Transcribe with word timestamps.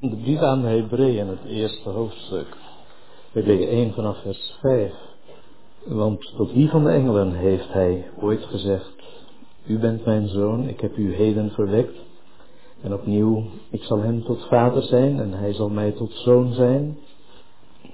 De 0.00 0.16
brief 0.16 0.38
aan 0.38 0.62
de 0.62 0.68
Hebreeën, 0.68 1.28
het 1.28 1.44
eerste 1.46 1.88
hoofdstuk. 1.88 2.46
Hebreeën 3.32 3.68
1 3.68 3.92
vanaf 3.92 4.18
vers 4.22 4.56
5. 4.60 4.92
Want 5.84 6.32
tot 6.36 6.52
wie 6.52 6.68
van 6.68 6.84
de 6.84 6.90
engelen 6.90 7.32
heeft 7.32 7.72
hij 7.72 8.10
ooit 8.20 8.44
gezegd, 8.44 8.94
U 9.66 9.78
bent 9.78 10.04
mijn 10.04 10.28
zoon, 10.28 10.68
ik 10.68 10.80
heb 10.80 10.96
u 10.96 11.14
heden 11.14 11.50
verwekt. 11.50 11.98
En 12.82 12.94
opnieuw, 12.94 13.44
ik 13.70 13.82
zal 13.82 14.00
hem 14.00 14.24
tot 14.24 14.46
vader 14.48 14.82
zijn 14.82 15.20
en 15.20 15.32
hij 15.32 15.52
zal 15.52 15.68
mij 15.68 15.92
tot 15.92 16.12
zoon 16.12 16.52
zijn. 16.52 16.98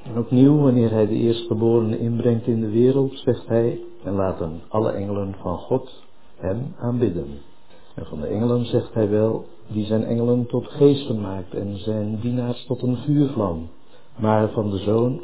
En 0.04 0.18
opnieuw, 0.18 0.57
wanneer 0.57 0.91
hij 0.91 1.07
de 1.07 1.14
eerstgeborene 1.14 1.98
inbrengt 1.98 2.46
in 2.46 2.61
de 2.61 2.70
wereld, 2.70 3.18
zegt 3.18 3.46
hij, 3.46 3.80
en 4.04 4.14
laten 4.14 4.61
alle 4.68 4.91
engelen 4.91 5.34
van 5.41 5.59
God 5.59 6.02
hem 6.36 6.75
aanbidden. 6.79 7.38
En 7.97 8.07
van 8.07 8.21
de 8.21 8.27
engelen 8.27 8.67
zegt 8.67 8.95
hij 8.95 9.09
wel, 9.09 9.45
die 9.67 9.87
zijn 9.87 10.05
engelen 10.05 10.46
tot 10.46 10.67
geesten 10.69 11.21
maakt 11.21 11.55
en 11.55 11.79
zijn 11.79 12.19
dienaars 12.21 12.65
tot 12.67 12.83
een 12.83 12.96
vuurvlam. 12.96 13.68
Maar 14.17 14.50
van 14.50 14.71
de 14.71 14.79
Zoon, 14.79 15.23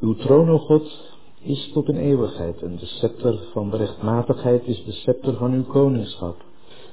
uw 0.00 0.14
troon, 0.14 0.58
God, 0.58 1.14
is 1.40 1.70
tot 1.72 1.88
in 1.88 1.96
eeuwigheid 1.96 2.62
en 2.62 2.76
de 2.76 2.86
scepter 2.86 3.38
van 3.52 3.70
de 3.70 3.76
rechtmatigheid 3.76 4.66
is 4.66 4.84
de 4.84 4.92
scepter 4.92 5.34
van 5.34 5.52
uw 5.52 5.64
koningschap. 5.64 6.36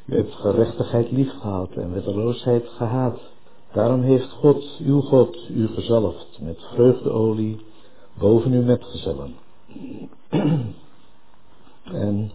U 0.05 0.15
hebt 0.15 0.35
gerechtigheid 0.35 1.11
liefgehad 1.11 1.71
en 1.71 1.93
wetteloosheid 1.93 2.67
gehaat. 2.67 3.19
Daarom 3.73 4.01
heeft 4.01 4.31
God, 4.31 4.79
uw 4.85 5.01
God, 5.01 5.49
u 5.49 5.67
gezalfd 5.67 6.39
met 6.41 6.63
vreugdeolie 6.73 7.59
boven 8.19 8.51
uw 8.51 8.63
metgezellen. 8.63 9.35
en 11.83 12.31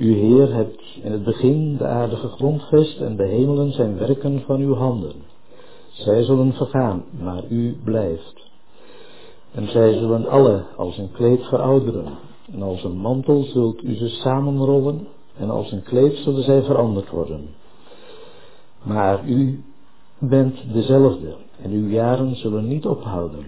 uw 0.00 0.14
Heer 0.14 0.54
hebt 0.54 0.82
in 1.02 1.12
het 1.12 1.24
begin 1.24 1.76
de 1.76 1.86
aarde 1.86 2.16
gegrondvest 2.16 3.00
en 3.00 3.16
de 3.16 3.26
hemelen 3.26 3.72
zijn 3.72 3.98
werken 3.98 4.42
van 4.46 4.60
uw 4.60 4.74
handen. 4.74 5.12
Zij 5.90 6.22
zullen 6.22 6.52
vergaan, 6.52 7.04
maar 7.22 7.42
u 7.48 7.76
blijft. 7.84 8.50
En 9.50 9.68
zij 9.68 9.92
zullen 9.92 10.28
alle 10.28 10.64
als 10.76 10.98
een 10.98 11.12
kleed 11.12 11.42
verouderen. 11.44 12.18
En 12.52 12.62
als 12.62 12.84
een 12.84 12.96
mantel 12.96 13.42
zult 13.42 13.82
u 13.82 13.94
ze 13.94 14.08
samenrollen 14.08 15.06
en 15.36 15.50
als 15.50 15.72
een 15.72 15.82
kleed 15.82 16.16
zullen 16.16 16.42
zij 16.42 16.62
veranderd 16.62 17.10
worden. 17.10 17.48
Maar 18.82 19.28
u 19.28 19.64
bent 20.18 20.72
dezelfde 20.72 21.34
en 21.62 21.70
uw 21.70 21.88
jaren 21.88 22.36
zullen 22.36 22.68
niet 22.68 22.86
ophouden. 22.86 23.46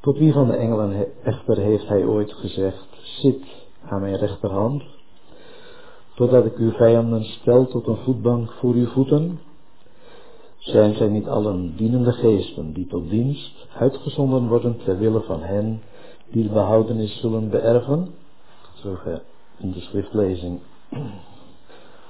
Tot 0.00 0.18
wie 0.18 0.32
van 0.32 0.46
de 0.46 0.56
engelen 0.56 1.06
echter 1.24 1.58
heeft 1.58 1.88
hij 1.88 2.04
ooit 2.04 2.32
gezegd, 2.32 2.86
zit 3.02 3.42
aan 3.88 4.00
mijn 4.00 4.16
rechterhand, 4.16 4.82
totdat 6.16 6.44
ik 6.44 6.56
uw 6.56 6.72
vijanden 6.72 7.24
stel 7.24 7.66
tot 7.66 7.86
een 7.86 7.96
voetbank 7.96 8.52
voor 8.52 8.74
uw 8.74 8.86
voeten? 8.86 9.40
Zijn 10.58 10.94
zij 10.94 11.08
niet 11.08 11.28
allen 11.28 11.76
dienende 11.76 12.12
geesten 12.12 12.72
die 12.72 12.86
tot 12.86 13.10
dienst 13.10 13.66
uitgezonden 13.78 14.48
worden 14.48 14.76
ter 14.84 14.98
wille 14.98 15.20
van 15.20 15.42
hen 15.42 15.82
die 16.30 16.42
de 16.42 16.48
behoudenis 16.48 17.20
zullen 17.20 17.50
beërven? 17.50 18.14
Zover 18.74 19.22
in 19.56 19.72
de 19.72 19.80
schriftlezing. 19.80 20.60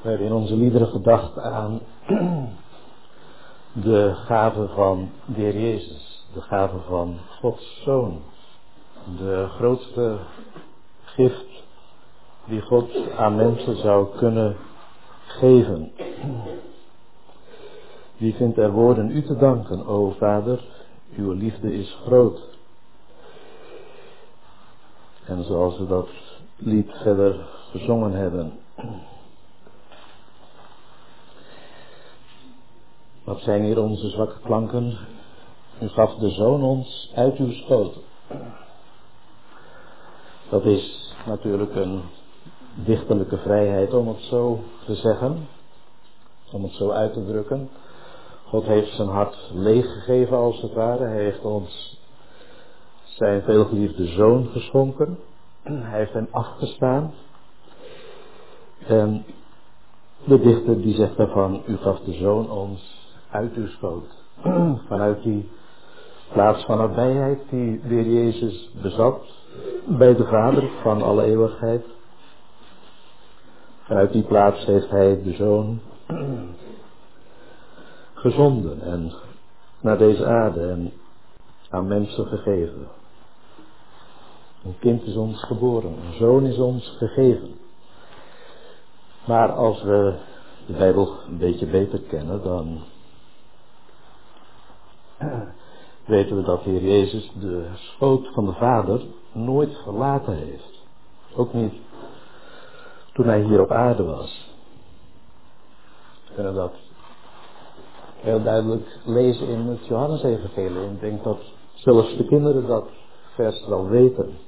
We 0.02 0.08
hebben 0.08 0.26
in 0.26 0.32
onze 0.32 0.56
liederen 0.56 0.88
gedacht 0.88 1.38
aan 1.38 1.80
de 3.72 4.12
gave 4.14 4.68
van 4.68 5.10
de 5.34 5.42
Jezus, 5.42 6.26
de 6.34 6.40
gave 6.40 6.78
van 6.88 7.18
Gods 7.40 7.82
Zoon, 7.84 8.18
de 9.18 9.46
grootste 9.48 10.18
gift 11.04 11.55
die 12.46 12.60
God 12.60 13.10
aan 13.16 13.36
mensen 13.36 13.76
zou 13.76 14.16
kunnen 14.16 14.56
geven. 15.26 15.92
Wie 18.16 18.34
vindt 18.34 18.58
er 18.58 18.70
woorden 18.70 19.10
u 19.10 19.22
te 19.22 19.36
danken, 19.36 19.86
o 19.86 20.10
Vader, 20.10 20.64
uw 21.16 21.32
liefde 21.32 21.74
is 21.74 21.98
groot. 22.04 22.40
En 25.24 25.44
zoals 25.44 25.78
we 25.78 25.86
dat 25.86 26.08
lied 26.56 26.90
verder 27.02 27.48
gezongen 27.70 28.12
hebben. 28.12 28.52
Wat 33.24 33.40
zijn 33.40 33.62
hier 33.62 33.82
onze 33.82 34.08
zwakke 34.08 34.40
klanken? 34.44 34.98
U 35.80 35.88
gaf 35.88 36.14
de 36.14 36.30
zoon 36.30 36.62
ons 36.62 37.12
uit 37.14 37.36
uw 37.36 37.52
schoot. 37.52 37.94
Dat 40.48 40.64
is 40.64 41.14
natuurlijk 41.26 41.74
een 41.74 42.02
dichterlijke 42.84 43.36
vrijheid 43.36 43.94
om 43.94 44.08
het 44.08 44.20
zo 44.20 44.60
te 44.84 44.94
zeggen, 44.94 45.48
om 46.52 46.62
het 46.62 46.72
zo 46.72 46.90
uit 46.90 47.12
te 47.12 47.24
drukken. 47.24 47.68
God 48.44 48.64
heeft 48.64 48.94
zijn 48.94 49.08
hart 49.08 49.50
leeggegeven 49.54 50.36
als 50.36 50.62
het 50.62 50.72
ware. 50.72 51.04
Hij 51.04 51.22
heeft 51.22 51.44
ons 51.44 52.00
zijn 53.04 53.42
veelgeliefde 53.42 54.06
zoon 54.06 54.46
geschonken. 54.46 55.18
Hij 55.62 55.98
heeft 55.98 56.12
hem 56.12 56.28
afgestaan. 56.30 57.12
En 58.86 59.24
de 60.24 60.40
dichter 60.40 60.80
die 60.80 60.94
zegt 60.94 61.16
daarvan, 61.16 61.62
u 61.66 61.76
gaf 61.76 62.00
de 62.00 62.12
zoon 62.12 62.50
ons 62.50 63.10
uit 63.30 63.54
uw 63.54 63.66
schoot. 63.66 64.24
Vanuit 64.88 65.22
die 65.22 65.48
plaats 66.32 66.64
van 66.64 66.78
nabijheid 66.78 67.38
die 67.50 67.80
de 67.80 67.88
Heer 67.88 68.06
Jezus 68.06 68.70
bezat 68.82 69.20
bij 69.84 70.14
de 70.14 70.24
Vader 70.24 70.70
van 70.82 71.02
alle 71.02 71.24
eeuwigheid. 71.24 71.84
Vanuit 73.86 74.12
die 74.12 74.22
plaats 74.22 74.64
heeft 74.64 74.90
hij 74.90 75.22
de 75.22 75.32
zoon 75.32 75.80
gezonden 78.14 78.82
en 78.82 79.12
naar 79.80 79.98
deze 79.98 80.26
aarde 80.26 80.68
en 80.68 80.92
aan 81.70 81.86
mensen 81.86 82.26
gegeven. 82.26 82.88
Een 84.64 84.78
kind 84.78 85.02
is 85.02 85.16
ons 85.16 85.42
geboren, 85.42 85.90
een 85.90 86.18
zoon 86.18 86.46
is 86.46 86.58
ons 86.58 86.96
gegeven. 86.98 87.54
Maar 89.24 89.52
als 89.52 89.82
we 89.82 90.14
de 90.66 90.72
Bijbel 90.72 91.14
een 91.28 91.38
beetje 91.38 91.66
beter 91.66 91.98
kennen, 91.98 92.42
dan 92.42 92.80
weten 96.04 96.36
we 96.36 96.42
dat 96.42 96.62
Heer 96.62 96.82
Jezus 96.82 97.32
de 97.40 97.66
schoot 97.74 98.28
van 98.34 98.46
de 98.46 98.52
Vader 98.52 99.00
nooit 99.32 99.76
verlaten 99.82 100.36
heeft. 100.36 100.84
Ook 101.34 101.52
niet 101.52 101.72
toen 103.16 103.26
hij 103.26 103.42
hier 103.42 103.60
op 103.60 103.70
aarde 103.70 104.04
was. 104.04 104.54
We 106.28 106.34
kunnen 106.34 106.54
dat 106.54 106.72
heel 108.16 108.42
duidelijk 108.42 108.98
lezen 109.04 109.48
in 109.48 109.66
het 109.66 109.86
Johannes-evangelie. 109.86 110.90
Ik 110.90 111.00
denk 111.00 111.24
dat 111.24 111.38
zelfs 111.74 112.16
de 112.16 112.24
kinderen 112.24 112.66
dat 112.66 112.88
vers 113.34 113.66
wel 113.66 113.88
weten. 113.88 114.38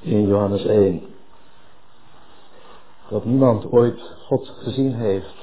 In 0.00 0.26
Johannes 0.26 0.64
1. 0.64 1.02
Dat 3.08 3.24
niemand 3.24 3.72
ooit 3.72 4.00
God 4.26 4.48
gezien 4.48 4.94
heeft. 4.94 5.34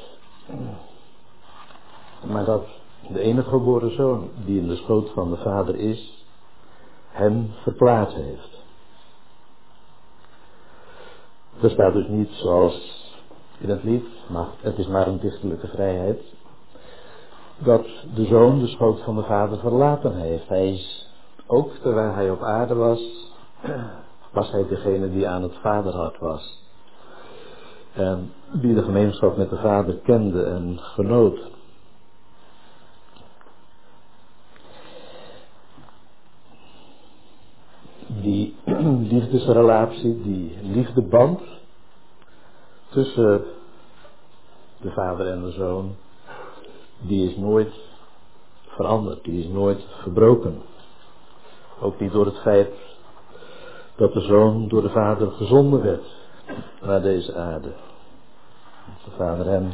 Maar 2.23 2.45
dat 2.45 2.65
de 3.09 3.19
enige 3.19 3.49
geboren 3.49 3.95
zoon 3.95 4.29
die 4.45 4.59
in 4.59 4.67
de 4.67 4.75
schoot 4.75 5.09
van 5.09 5.29
de 5.29 5.37
vader 5.37 5.75
is, 5.75 6.25
hem 7.09 7.51
verplaatst 7.63 8.15
heeft. 8.15 8.56
Er 11.61 11.69
staat 11.69 11.93
dus 11.93 12.07
niet 12.07 12.29
zoals 12.31 13.05
in 13.59 13.69
het 13.69 13.83
lied, 13.83 14.05
maar 14.29 14.47
het 14.61 14.77
is 14.77 14.87
maar 14.87 15.07
een 15.07 15.19
dichterlijke 15.19 15.67
vrijheid, 15.67 16.21
dat 17.57 17.85
de 18.15 18.25
zoon 18.25 18.59
de 18.59 18.67
schoot 18.67 19.01
van 19.01 19.15
de 19.15 19.23
vader 19.23 19.59
verlaten 19.59 20.15
heeft. 20.15 20.47
Hij 20.47 20.71
is, 20.71 21.09
ook 21.47 21.71
terwijl 21.71 22.13
hij 22.13 22.31
op 22.31 22.41
aarde 22.41 22.75
was, 22.75 22.99
was 24.31 24.51
hij 24.51 24.67
degene 24.67 25.11
die 25.11 25.27
aan 25.27 25.43
het 25.43 25.55
vaderhart 25.61 26.19
was. 26.19 26.65
En 27.93 28.31
die 28.51 28.73
de 28.73 28.83
gemeenschap 28.83 29.37
met 29.37 29.49
de 29.49 29.57
vader 29.57 29.95
kende 29.95 30.43
en 30.43 30.79
genoot. 30.79 31.39
Die 38.07 38.55
liefdesrelatie, 38.83 40.21
die 40.21 40.57
liefdeband 40.61 41.41
tussen 42.89 43.43
de 44.81 44.91
vader 44.91 45.27
en 45.27 45.41
de 45.41 45.51
zoon, 45.51 45.95
die 46.99 47.29
is 47.29 47.37
nooit 47.37 47.73
veranderd, 48.67 49.23
die 49.23 49.43
is 49.43 49.47
nooit 49.47 49.85
verbroken. 50.01 50.61
Ook 51.79 51.99
niet 51.99 52.11
door 52.11 52.25
het 52.25 52.37
feit 52.37 52.73
dat 53.95 54.13
de 54.13 54.21
zoon 54.21 54.67
door 54.67 54.81
de 54.81 54.89
vader 54.89 55.31
gezonden 55.31 55.83
werd 55.83 56.05
naar 56.81 57.01
deze 57.01 57.35
aarde. 57.35 57.73
De 59.05 59.11
vader 59.17 59.45
hem 59.45 59.73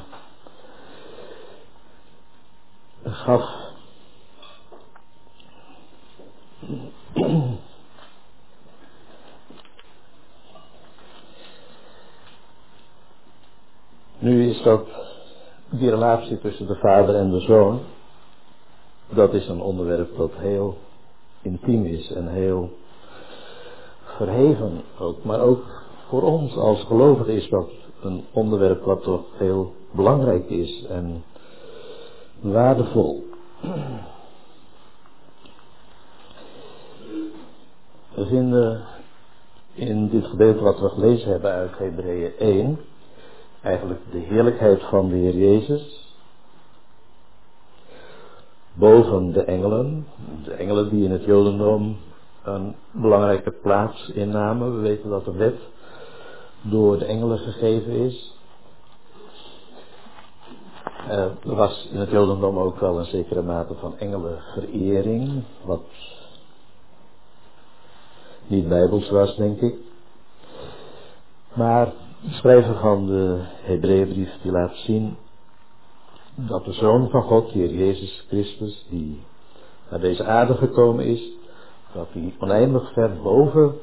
gaf. 3.04 3.72
Nu 14.18 14.50
is 14.50 14.62
dat 14.62 14.88
die 15.70 15.90
relatie 16.04 16.40
tussen 16.40 16.68
de 16.68 16.76
vader 16.76 17.16
en 17.16 17.32
de 17.32 17.40
zoon, 17.40 17.80
dat 19.10 19.34
is 19.34 19.48
een 19.48 19.62
onderwerp 19.62 20.18
dat 20.18 20.32
heel 20.36 20.78
intiem 21.42 21.86
is 21.86 22.12
en 22.12 22.28
heel 22.28 22.70
verheven 24.04 24.82
ook. 25.00 25.24
Maar 25.24 25.40
ook 25.40 25.64
voor 26.08 26.22
ons 26.22 26.56
als 26.56 26.84
gelovigen 26.84 27.34
is 27.34 27.50
dat 27.50 27.70
een 28.02 28.24
onderwerp 28.32 28.84
wat 28.84 29.04
toch 29.04 29.26
heel 29.38 29.74
belangrijk 29.92 30.50
is 30.50 30.86
en 30.86 31.24
waardevol. 32.42 33.24
We 38.14 38.26
vinden 38.26 38.82
in 39.74 40.10
dit 40.10 40.26
gedeelte 40.26 40.64
wat 40.64 40.80
we 40.80 40.90
gelezen 40.90 41.32
hebben 41.32 41.52
uit 41.52 41.78
Hebreeën 41.78 42.32
1 42.38 42.80
eigenlijk 43.64 44.02
de 44.12 44.18
heerlijkheid 44.18 44.82
van 44.82 45.10
de 45.10 45.16
Heer 45.16 45.36
Jezus 45.36 46.16
boven 48.74 49.32
de 49.32 49.44
engelen. 49.44 50.08
De 50.44 50.54
engelen 50.54 50.90
die 50.90 51.04
in 51.04 51.12
het 51.12 51.24
Jodendom 51.24 51.98
een 52.44 52.76
belangrijke 52.92 53.52
plaats 53.52 54.10
innamen. 54.10 54.76
We 54.76 54.82
weten 54.82 55.10
dat 55.10 55.26
de 55.26 55.32
wet 55.32 55.60
door 56.62 56.98
de 56.98 57.06
engelen 57.06 57.38
gegeven 57.38 57.92
is. 57.92 58.32
er 61.08 61.56
was 61.56 61.90
in 61.92 62.00
het 62.00 62.10
Jodendom 62.10 62.58
ook 62.58 62.80
wel 62.80 63.00
een 63.00 63.06
zekere 63.06 63.42
mate 63.42 63.74
van 63.74 63.98
engelenverering, 63.98 65.44
wat 65.64 65.84
niet 68.48 68.68
bijbels 68.68 69.10
was, 69.10 69.36
denk 69.36 69.62
ik. 69.62 69.76
Maar 71.54 71.94
de 72.24 72.34
schrijver 72.34 72.76
van 72.76 73.06
de 73.06 73.40
Hebreeënbrief 73.62 74.42
die 74.42 74.52
laat 74.52 74.76
zien 74.76 75.16
dat 76.36 76.66
de 76.66 76.74
Zoon 76.74 77.10
van 77.10 77.22
God, 77.22 77.52
de 77.52 77.60
Heer 77.60 77.74
Jezus 77.74 78.26
Christus, 78.28 78.86
die 78.90 79.22
naar 79.90 80.00
deze 80.00 80.24
aarde 80.24 80.54
gekomen 80.54 81.06
is, 81.06 81.32
dat 81.94 82.08
hij 82.12 82.34
oneindig 82.40 82.94
ver 82.94 83.22
boven 83.22 83.76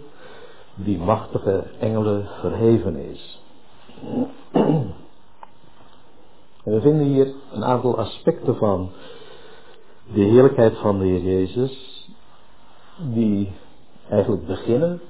die 0.75 0.99
machtige 0.99 1.65
engelen 1.79 2.29
verheven 2.41 2.97
is. 2.97 3.43
En 6.65 6.73
we 6.73 6.81
vinden 6.81 7.07
hier 7.07 7.33
een 7.53 7.65
aantal 7.65 7.99
aspecten 7.99 8.57
van 8.57 8.91
de 10.13 10.23
heerlijkheid 10.23 10.79
van 10.79 10.99
de 10.99 11.05
Heer 11.05 11.23
Jezus, 11.23 12.07
die 12.99 13.53
eigenlijk 14.09 14.47
beginnen 14.47 15.01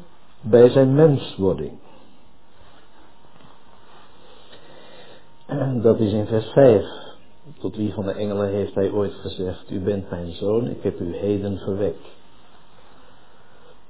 bij 0.40 0.68
zijn 0.68 0.94
menswording. 0.94 1.72
En 5.70 5.80
dat 5.80 6.00
is 6.00 6.12
in 6.12 6.26
vers 6.26 6.46
5. 6.46 6.84
Tot 7.58 7.76
wie 7.76 7.92
van 7.92 8.04
de 8.04 8.12
engelen 8.12 8.48
heeft 8.48 8.74
hij 8.74 8.90
ooit 8.90 9.12
gezegd, 9.12 9.70
u 9.70 9.80
bent 9.80 10.10
mijn 10.10 10.32
zoon, 10.32 10.66
ik 10.66 10.82
heb 10.82 11.00
u 11.00 11.16
heden 11.16 11.58
verwekt. 11.58 12.06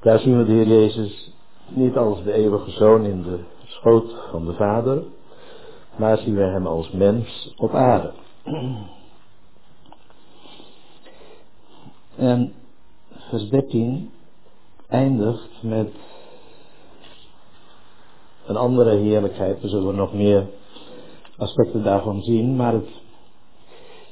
Daar 0.01 0.19
zien 0.19 0.39
we 0.39 0.45
de 0.45 0.53
Heer 0.53 0.67
Jezus 0.67 1.33
niet 1.69 1.97
als 1.97 2.23
de 2.23 2.33
eeuwige 2.33 2.71
zoon 2.71 3.05
in 3.05 3.23
de 3.23 3.39
schoot 3.65 4.15
van 4.31 4.47
de 4.47 4.53
Vader, 4.53 5.03
maar 5.97 6.19
zien 6.19 6.35
we 6.35 6.43
hem 6.43 6.67
als 6.67 6.91
mens 6.91 7.55
op 7.57 7.75
aarde. 7.75 8.13
En 12.17 12.53
vers 13.11 13.49
13 13.49 14.11
eindigt 14.89 15.63
met 15.63 15.91
een 18.47 18.57
andere 18.57 18.97
heerlijkheid. 18.97 19.61
We 19.61 19.69
zullen 19.69 19.95
nog 19.95 20.13
meer 20.13 20.47
aspecten 21.41 21.83
daarvan 21.83 22.23
zien, 22.23 22.57
maar 22.57 22.73
het, 22.73 22.89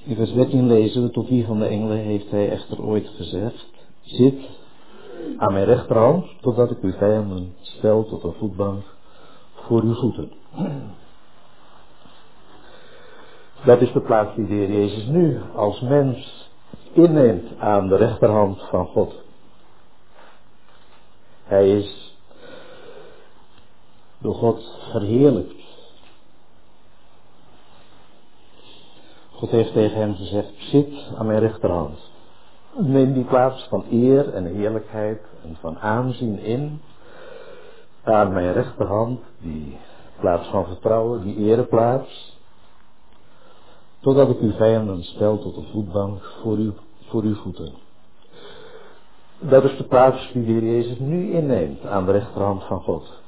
in 0.05 0.17
vers 0.17 0.33
13 0.33 0.67
lezen 0.67 1.13
tot 1.13 1.29
wie 1.29 1.47
van 1.47 1.59
de 1.59 1.67
engelen 1.67 1.99
heeft 1.99 2.31
hij 2.31 2.51
echter 2.51 2.83
ooit 2.83 3.09
gezegd, 3.17 3.67
zit 4.03 4.41
aan 5.37 5.53
mijn 5.53 5.65
rechterhand, 5.65 6.27
totdat 6.41 6.71
ik 6.71 6.79
uw 6.83 6.93
vijanden 6.93 7.55
stel 7.61 8.05
tot 8.05 8.23
een 8.23 8.35
voetbank 8.39 8.83
voor 9.55 9.83
uw 9.83 9.95
voeten. 9.95 10.33
Dat 13.65 13.81
is 13.81 13.93
de 13.93 14.01
plaats 14.01 14.35
die 14.35 14.47
de 14.47 14.55
Heer 14.55 14.73
Jezus 14.73 15.07
nu 15.07 15.41
als 15.55 15.81
mens 15.81 16.49
inneemt 16.93 17.59
aan 17.59 17.89
de 17.89 17.97
rechterhand 17.97 18.63
van 18.71 18.87
God. 18.87 19.15
Hij 21.45 21.79
is 21.79 22.17
door 24.19 24.35
God 24.35 24.79
verheerlijkt. 24.91 25.58
God 29.39 29.51
heeft 29.51 29.73
tegen 29.73 29.99
hem 29.99 30.15
gezegd, 30.15 30.53
zit 30.57 30.93
aan 31.19 31.27
mijn 31.27 31.41
rechterhand. 31.41 31.99
Neem 32.77 33.13
die 33.13 33.25
plaats 33.25 33.67
van 33.69 33.85
eer 33.91 34.35
en 34.35 34.45
heerlijkheid 34.45 35.21
en 35.43 35.57
van 35.61 35.79
aanzien 35.79 36.39
in. 36.39 36.81
Aan 38.03 38.33
mijn 38.33 38.53
rechterhand, 38.53 39.21
die 39.39 39.79
plaats 40.21 40.49
van 40.49 40.67
vertrouwen, 40.67 41.23
die 41.23 41.37
ereplaats. 41.37 42.39
Totdat 44.01 44.29
ik 44.29 44.39
uw 44.41 44.53
vijanden 44.53 45.05
stel 45.05 45.39
tot 45.39 45.57
een 45.57 45.69
voetbank 45.73 46.23
voor, 46.43 46.59
u, 46.59 46.73
voor 47.07 47.23
uw 47.23 47.35
voeten. 47.35 47.73
Dat 49.39 49.65
is 49.65 49.77
de 49.77 49.85
plaats 49.85 50.33
die 50.33 50.45
de 50.45 50.67
Jezus 50.67 50.99
nu 50.99 51.33
inneemt 51.33 51.87
aan 51.87 52.07
de 52.07 52.13
rechterhand 52.13 52.65
van 52.65 52.81
God. 52.81 53.23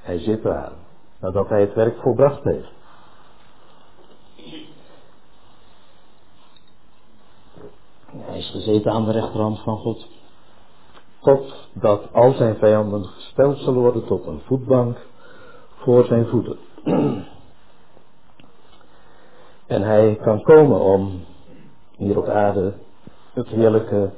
Hij 0.00 0.18
zit 0.18 0.42
daar, 0.42 0.72
nadat 1.20 1.48
hij 1.48 1.60
het 1.60 1.74
werk 1.74 2.00
volbracht 2.00 2.44
heeft. 2.44 2.72
Hij 8.16 8.38
is 8.38 8.43
gezeten 8.54 8.92
aan 8.92 9.04
de 9.04 9.12
rechterhand 9.12 9.58
van 9.58 9.76
God. 9.76 10.06
God 11.20 11.68
dat 11.72 12.12
al 12.12 12.32
zijn 12.32 12.56
vijanden 12.56 13.04
gesteld 13.04 13.58
zullen 13.58 13.80
worden 13.80 14.04
tot 14.04 14.26
een 14.26 14.40
voetbank 14.44 14.96
voor 15.74 16.04
zijn 16.04 16.26
voeten. 16.26 16.58
En 19.66 19.82
hij 19.82 20.18
kan 20.22 20.42
komen 20.42 20.80
om 20.80 21.24
hier 21.96 22.18
op 22.18 22.28
aarde 22.28 22.74
het 23.32 23.48
heerlijke 23.48 24.10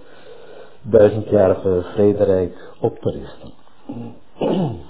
duizendjarige 0.82 1.82
vrederijk 1.92 2.72
op 2.80 2.98
te 2.98 3.10
richten. 3.10 3.52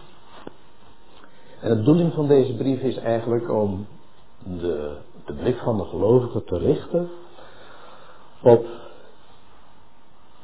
En 1.60 1.68
de 1.70 1.76
bedoeling 1.76 2.12
van 2.12 2.26
deze 2.26 2.56
brief 2.56 2.80
is 2.80 2.96
eigenlijk 2.96 3.50
om 3.50 3.86
de, 4.42 4.96
de 5.24 5.32
blik 5.32 5.58
van 5.58 5.76
de 5.76 5.84
gelovigen 5.84 6.44
te 6.44 6.58
richten 6.58 7.10
op 8.42 8.66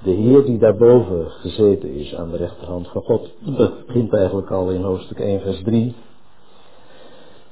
de 0.02 0.11
Heer 0.11 0.44
die 0.44 0.59
daarboven 0.59 1.30
gezeten 1.30 1.94
is 1.94 2.14
aan 2.14 2.30
de 2.30 2.37
rechterhand 2.37 2.88
van 2.88 3.02
God. 3.02 3.30
Dat 3.38 3.87
begint 3.87 4.12
eigenlijk 4.12 4.50
al 4.50 4.71
in 4.71 4.82
hoofdstuk 4.82 5.18
1 5.18 5.40
vers 5.40 5.62
3, 5.62 5.94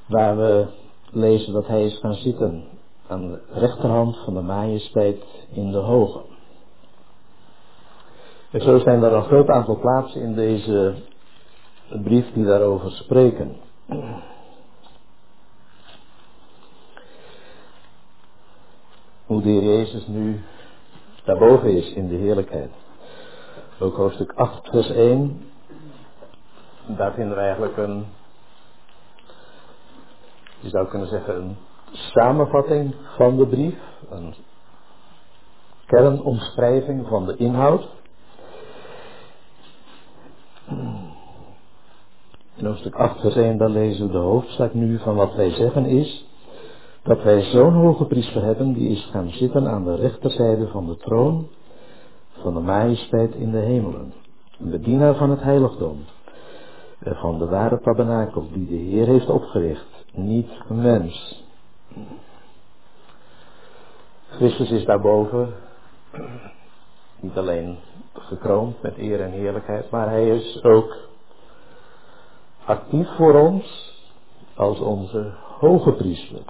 waar 0.05 0.37
we 0.37 0.65
lezen 1.11 1.53
dat 1.53 1.67
hij 1.67 1.85
is 1.85 1.97
gaan 1.97 2.15
zitten 2.15 2.63
aan 3.07 3.27
de 3.27 3.39
rechterhand 3.49 4.17
van 4.17 4.33
de 4.33 4.41
majesteit 4.41 5.23
in 5.51 5.71
de 5.71 5.77
hoge. 5.77 6.21
En 8.51 8.61
zo 8.61 8.79
zijn 8.79 9.03
er 9.03 9.13
een 9.13 9.23
groot 9.23 9.49
aantal 9.49 9.79
plaatsen 9.79 10.21
in 10.21 10.35
deze 10.35 10.93
brief 12.03 12.33
die 12.33 12.45
daarover 12.45 12.91
spreken. 12.91 13.55
Hoe 19.25 19.41
de 19.41 19.49
Heer 19.49 19.63
Jezus 19.63 20.07
nu 20.07 20.41
daarboven 21.23 21.77
is 21.77 21.93
in 21.93 22.07
de 22.07 22.15
heerlijkheid. 22.15 22.71
Ook 23.79 23.95
hoofdstuk 23.95 24.31
8 24.31 24.69
vers 24.69 24.89
1. 24.89 25.49
Daar 26.85 27.13
vinden 27.13 27.35
we 27.35 27.41
eigenlijk 27.41 27.77
een, 27.77 28.05
je 30.59 30.69
zou 30.69 30.87
kunnen 30.87 31.07
zeggen 31.07 31.35
een 31.35 31.57
samenvatting 31.91 32.95
van 33.15 33.37
de 33.37 33.47
brief. 33.47 33.77
Een 34.09 34.33
kernomschrijving 35.85 37.07
van 37.07 37.25
de 37.25 37.35
inhoud. 37.35 37.87
In 42.55 42.65
hoofdstuk 42.65 42.95
8 42.95 43.19
vers 43.19 43.35
1 43.35 43.57
dan 43.57 43.71
lezen 43.71 44.05
we 44.05 44.11
de 44.11 44.17
hoofdzaak 44.17 44.73
nu 44.73 44.99
van 44.99 45.15
wat 45.15 45.35
wij 45.35 45.49
zeggen 45.49 45.85
is 45.85 46.25
dat 47.03 47.23
wij 47.23 47.41
zo'n 47.41 47.73
hoge 47.73 48.05
priester 48.05 48.43
hebben 48.43 48.73
die 48.73 48.89
is 48.89 49.09
gaan 49.11 49.29
zitten 49.29 49.67
aan 49.67 49.83
de 49.83 49.95
rechterzijde 49.95 50.67
van 50.67 50.87
de 50.87 50.97
troon 50.97 51.47
van 52.31 52.53
de 52.53 52.59
majesteit 52.59 53.35
in 53.35 53.51
de 53.51 53.57
hemelen. 53.57 54.13
Een 54.59 54.69
bedienaar 54.69 55.15
van 55.15 55.29
het 55.29 55.41
heiligdom, 55.41 55.97
van 57.03 57.39
de 57.39 57.45
ware 57.45 57.79
tabernakel 57.79 58.47
die 58.53 58.67
de 58.67 58.75
Heer 58.75 59.07
heeft 59.07 59.29
opgericht, 59.29 60.05
niet 60.13 60.49
een 60.69 60.81
mens. 60.81 61.43
Christus 64.29 64.71
is 64.71 64.85
daarboven 64.85 65.53
niet 67.19 67.37
alleen 67.37 67.77
gekroond 68.13 68.81
met 68.81 68.97
eer 68.97 69.21
en 69.21 69.31
heerlijkheid, 69.31 69.89
maar 69.89 70.09
hij 70.09 70.29
is 70.29 70.63
ook 70.63 70.97
actief 72.65 73.07
voor 73.15 73.33
ons 73.33 73.95
als 74.55 74.79
onze 74.79 75.33
hoge 75.59 75.91
priester. 75.91 76.41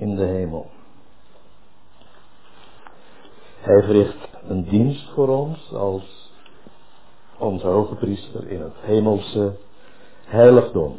In 0.00 0.16
de 0.16 0.24
hemel. 0.24 0.70
Hij 3.60 3.82
verricht 3.82 4.28
een 4.48 4.64
dienst 4.64 5.10
voor 5.10 5.28
ons 5.28 5.72
als 5.72 6.32
onze 7.38 7.66
hoge 7.66 7.94
priester 7.94 8.48
in 8.48 8.60
het 8.60 8.74
hemelse 8.80 9.56
heiligdom. 10.24 10.98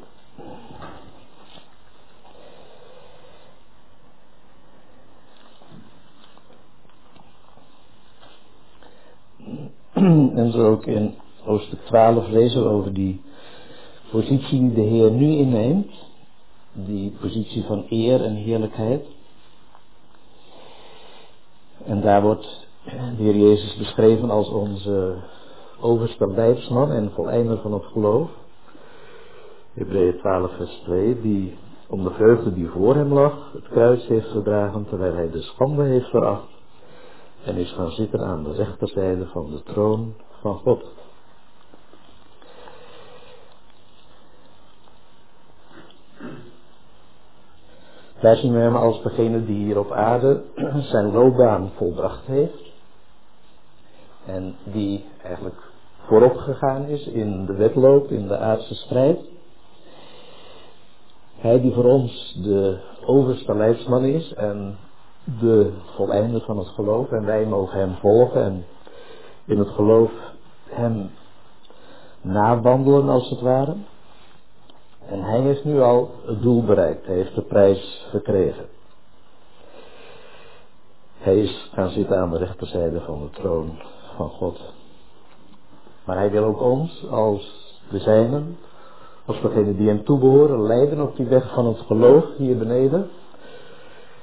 En 10.36 10.52
zo 10.52 10.70
ook 10.72 10.86
in 10.86 11.16
hoofdstuk 11.44 11.80
12 11.86 12.28
lezen 12.28 12.64
we 12.64 12.70
over 12.70 12.94
die 12.94 13.22
positie 14.12 14.60
die 14.60 14.74
de 14.74 14.82
Heer 14.82 15.12
nu 15.12 15.26
inneemt. 15.26 16.11
Die 16.74 17.12
positie 17.20 17.64
van 17.64 17.86
eer 17.90 18.24
en 18.24 18.36
heerlijkheid. 18.36 19.06
En 21.86 22.02
daar 22.02 22.22
wordt 22.22 22.68
de 22.86 23.24
Heer 23.24 23.36
Jezus 23.36 23.78
beschreven 23.78 24.30
als 24.30 24.50
onze 24.50 25.16
overste 25.80 26.28
leidsman 26.28 26.92
en 26.92 27.12
voleinder 27.12 27.58
van 27.58 27.74
het 27.74 27.86
geloof. 27.86 28.30
Hebreeën 29.74 30.18
12 30.18 30.52
vers 30.56 30.82
2, 30.84 31.22
die 31.22 31.58
om 31.88 32.04
de 32.04 32.12
vreugde 32.12 32.54
die 32.54 32.68
voor 32.68 32.96
hem 32.96 33.14
lag, 33.14 33.52
het 33.54 33.68
kruis 33.68 34.08
heeft 34.08 34.28
gedragen 34.28 34.86
terwijl 34.90 35.14
hij 35.14 35.30
de 35.30 35.42
schande 35.42 35.84
heeft 35.84 36.10
veracht 36.10 36.48
en 37.44 37.56
is 37.56 37.72
gaan 37.72 37.92
zitten 37.92 38.22
aan 38.26 38.44
de 38.44 38.54
rechterzijde 38.54 39.28
van 39.28 39.52
de 39.52 39.64
troon 39.64 40.14
van 40.42 40.56
God. 40.56 40.84
Daar 48.22 48.36
zien 48.36 48.54
hem 48.54 48.76
als 48.76 49.02
degene 49.04 49.46
die 49.46 49.66
hier 49.66 49.80
op 49.80 49.92
aarde 49.92 50.42
zijn 50.92 51.12
loopbaan 51.12 51.72
volbracht 51.76 52.26
heeft. 52.26 52.72
En 54.26 54.56
die 54.64 55.06
eigenlijk 55.24 55.62
voorop 55.98 56.38
gegaan 56.38 56.86
is 56.86 57.08
in 57.08 57.46
de 57.46 57.54
wedloop, 57.54 58.12
in 58.12 58.28
de 58.28 58.38
aardse 58.38 58.76
strijd. 58.76 59.20
Hij 61.36 61.62
die 61.62 61.74
voor 61.74 61.84
ons 61.84 62.40
de 62.44 62.80
overste 63.06 63.56
leidsman 63.56 64.06
is 64.06 64.34
en 64.34 64.78
de 65.40 65.74
voleinde 65.96 66.40
van 66.40 66.58
het 66.58 66.68
geloof. 66.68 67.12
En 67.12 67.26
wij 67.26 67.46
mogen 67.46 67.80
hem 67.80 67.96
volgen 67.96 68.44
en 68.44 68.66
in 69.46 69.58
het 69.58 69.70
geloof 69.70 70.12
hem 70.70 71.10
nawandelen 72.22 73.10
als 73.10 73.30
het 73.30 73.42
ware. 73.42 73.76
En 75.06 75.24
hij 75.24 75.40
heeft 75.40 75.64
nu 75.64 75.82
al 75.82 76.12
het 76.26 76.42
doel 76.42 76.64
bereikt. 76.64 77.06
Hij 77.06 77.16
heeft 77.16 77.36
de 77.36 77.42
prijs 77.42 78.08
verkregen. 78.10 78.66
Hij 81.18 81.40
is 81.40 81.70
gaan 81.74 81.90
zitten 81.90 82.18
aan 82.18 82.32
de 82.32 82.38
rechterzijde 82.38 83.02
van 83.02 83.20
de 83.20 83.30
troon 83.30 83.80
van 84.16 84.30
God. 84.30 84.74
Maar 86.06 86.18
hij 86.18 86.32
wil 86.32 86.44
ook 86.44 86.62
ons 86.62 87.08
als 87.10 87.76
de 87.90 88.00
zijnen, 88.00 88.58
als 89.26 89.42
degene 89.42 89.76
die 89.76 89.88
hem 89.88 90.04
toebehoren, 90.04 90.62
leiden 90.62 91.02
op 91.02 91.16
die 91.16 91.26
weg 91.26 91.54
van 91.54 91.66
het 91.66 91.80
geloof 91.80 92.26
hier 92.38 92.58
beneden. 92.58 93.10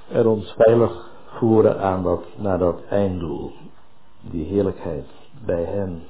En 0.08 0.26
ons 0.26 0.54
veilig 0.56 1.11
voeren 1.26 1.80
aan 1.80 2.02
dat, 2.02 2.23
naar 2.37 2.58
dat 2.58 2.80
einddoel. 2.88 3.50
Die 4.20 4.44
heerlijkheid 4.47 5.06
bij 5.44 5.64
hem. 5.64 6.02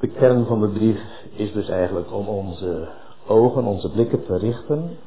De 0.00 0.08
kern 0.08 0.46
van 0.46 0.60
de 0.60 0.68
brief 0.68 1.00
is 1.32 1.52
dus 1.52 1.68
eigenlijk 1.68 2.12
om 2.12 2.28
onze 2.28 2.88
ogen, 3.26 3.64
onze 3.64 3.90
blikken 3.90 4.26
te 4.26 4.36
richten 4.36 4.98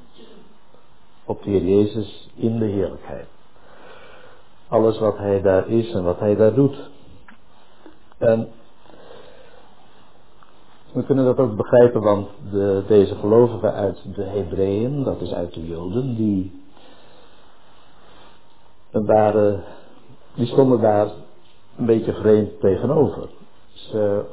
op 1.26 1.44
de 1.44 1.50
Heer 1.50 1.64
Jezus 1.64 2.30
in 2.36 2.60
de 2.60 2.66
heerlijkheid. 2.66 3.28
Alles 4.68 5.00
wat 5.00 5.18
Hij 5.18 5.42
daar 5.42 5.68
is 5.68 5.92
en 5.92 6.04
wat 6.04 6.20
Hij 6.20 6.36
daar 6.36 6.54
doet. 6.54 6.90
En 8.18 8.50
we 10.92 11.04
kunnen 11.04 11.26
dat 11.26 11.38
ook 11.38 11.56
begrijpen, 11.56 12.02
want 12.02 12.28
de, 12.52 12.84
deze 12.88 13.16
gelovigen 13.16 13.74
uit 13.74 14.16
de 14.16 14.24
Hebreeën, 14.24 15.04
dat 15.04 15.22
is 15.22 15.34
uit 15.34 15.54
de 15.54 15.68
Joden, 15.68 16.16
die, 16.16 16.64
waren, 18.92 19.64
die 20.34 20.48
stonden 20.48 20.82
daar 20.82 21.08
een 21.78 21.86
beetje 21.86 22.14
vreemd 22.14 22.60
tegenover. 22.60 23.30
Ze 23.74 24.26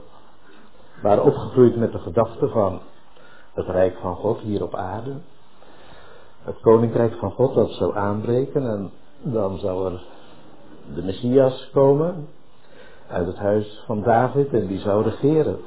waren 1.02 1.24
opgegroeid 1.24 1.76
met 1.76 1.92
de 1.92 1.98
gedachte 1.98 2.48
van 2.48 2.80
het 3.54 3.66
Rijk 3.66 3.96
van 4.00 4.16
God 4.16 4.40
hier 4.40 4.62
op 4.62 4.74
aarde. 4.74 5.12
Het 6.42 6.60
Koninkrijk 6.60 7.14
van 7.14 7.30
God 7.30 7.54
dat 7.54 7.70
zou 7.70 7.96
aanbreken 7.96 8.70
en 8.70 8.90
dan 9.22 9.58
zou 9.58 9.92
er 9.92 10.04
de 10.94 11.02
Messias 11.02 11.70
komen 11.72 12.28
uit 13.08 13.26
het 13.26 13.36
huis 13.36 13.82
van 13.86 14.02
David 14.02 14.52
en 14.52 14.66
die 14.66 14.78
zou 14.78 15.02
regeren 15.02 15.60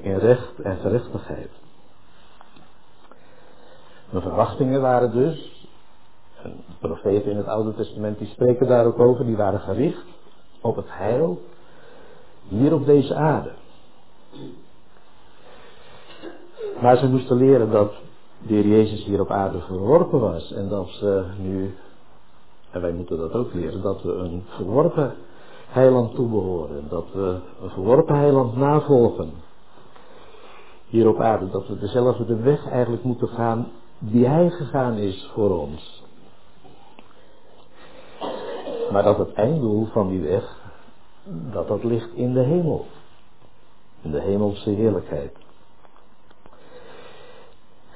in 0.00 0.16
recht 0.18 0.58
en 0.62 0.76
gerechtigheid. 0.76 1.50
De 4.10 4.20
verwachtingen 4.20 4.80
waren 4.80 5.12
dus, 5.12 5.68
en 6.42 6.56
de 6.66 6.88
profeten 6.88 7.30
in 7.30 7.36
het 7.36 7.46
Oude 7.46 7.74
Testament 7.74 8.18
die 8.18 8.28
spreken 8.28 8.66
daar 8.66 8.86
ook 8.86 8.98
over, 8.98 9.24
die 9.24 9.36
waren 9.36 9.60
gericht 9.60 10.04
op 10.60 10.76
het 10.76 10.88
heil 10.88 11.40
hier 12.48 12.74
op 12.74 12.86
deze 12.86 13.14
aarde. 13.14 13.52
Maar 16.80 16.96
ze 16.96 17.08
moesten 17.08 17.36
leren 17.36 17.70
dat 17.70 17.92
de 18.46 18.68
Jezus 18.68 19.04
hier 19.04 19.20
op 19.20 19.30
aarde 19.30 19.60
verworpen 19.60 20.20
was 20.20 20.52
en 20.52 20.68
dat 20.68 20.88
ze 20.88 21.24
nu, 21.38 21.74
en 22.70 22.80
wij 22.80 22.92
moeten 22.92 23.18
dat 23.18 23.32
ook 23.32 23.54
leren, 23.54 23.82
dat 23.82 24.02
we 24.02 24.12
een 24.12 24.44
verworpen 24.48 25.14
heiland 25.68 26.14
toebehoren. 26.14 26.88
Dat 26.88 27.06
we 27.12 27.40
een 27.62 27.70
verworpen 27.70 28.16
heiland 28.16 28.56
navolgen 28.56 29.30
hier 30.86 31.08
op 31.08 31.20
aarde. 31.20 31.50
Dat 31.50 31.68
we 31.68 31.78
dezelfde 31.78 32.36
weg 32.36 32.68
eigenlijk 32.68 33.04
moeten 33.04 33.28
gaan 33.28 33.68
die 33.98 34.26
hij 34.26 34.50
gegaan 34.50 34.94
is 34.94 35.30
voor 35.34 35.58
ons. 35.58 36.06
Maar 38.92 39.02
dat 39.02 39.18
het 39.18 39.32
einddoel 39.32 39.86
van 39.86 40.08
die 40.08 40.20
weg, 40.20 40.56
dat 41.52 41.68
dat 41.68 41.84
ligt 41.84 42.14
in 42.14 42.32
de 42.32 42.40
hemel. 42.40 42.86
In 44.02 44.10
de 44.10 44.20
hemelse 44.20 44.70
heerlijkheid. 44.70 45.36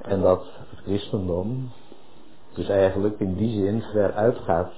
En 0.03 0.21
dat 0.21 0.45
het 0.71 0.79
christendom 0.79 1.71
dus 2.55 2.69
eigenlijk 2.69 3.21
in 3.21 3.35
die 3.35 3.51
zin 3.51 3.83
ver 3.93 4.13
uitgaat 4.13 4.73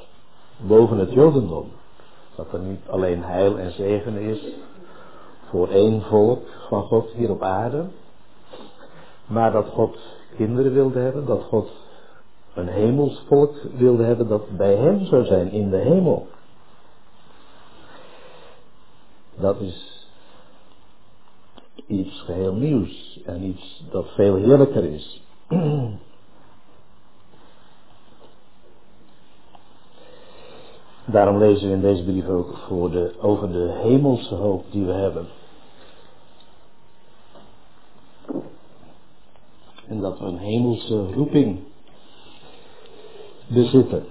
boven 0.56 0.98
het 0.98 1.12
jodendom. 1.12 1.70
Dat 2.36 2.52
er 2.52 2.58
niet 2.58 2.88
alleen 2.88 3.22
heil 3.22 3.58
en 3.58 3.72
zegen 3.72 4.16
is 4.16 4.54
voor 5.50 5.68
één 5.68 6.02
volk 6.02 6.46
van 6.68 6.82
God 6.82 7.10
hier 7.10 7.30
op 7.30 7.42
aarde, 7.42 7.84
maar 9.26 9.52
dat 9.52 9.66
God 9.66 9.98
kinderen 10.36 10.72
wilde 10.72 10.98
hebben, 10.98 11.26
dat 11.26 11.42
God 11.42 11.70
een 12.54 12.68
hemelsvolk 12.68 13.56
wilde 13.76 14.04
hebben 14.04 14.28
dat 14.28 14.56
bij 14.56 14.74
hem 14.74 15.04
zou 15.04 15.24
zijn 15.24 15.50
in 15.50 15.70
de 15.70 15.76
hemel. 15.76 16.26
Dat 19.34 19.60
is 19.60 19.93
iets 21.86 22.20
geheel 22.20 22.54
nieuws 22.54 23.20
en 23.24 23.42
iets 23.42 23.84
dat 23.90 24.06
veel 24.14 24.34
heerlijker 24.34 24.84
is. 24.84 25.22
Daarom 31.06 31.38
lezen 31.38 31.68
we 31.68 31.74
in 31.74 31.80
deze 31.80 32.04
brief 32.04 32.28
ook 32.28 32.56
voor 32.56 32.90
de, 32.90 33.14
over 33.20 33.52
de 33.52 33.78
hemelse 33.82 34.34
hoop 34.34 34.64
die 34.70 34.84
we 34.84 34.92
hebben. 34.92 35.26
En 39.88 40.00
dat 40.00 40.18
we 40.18 40.24
een 40.24 40.38
hemelse 40.38 41.12
roeping 41.12 41.58
bezitten. 43.46 44.04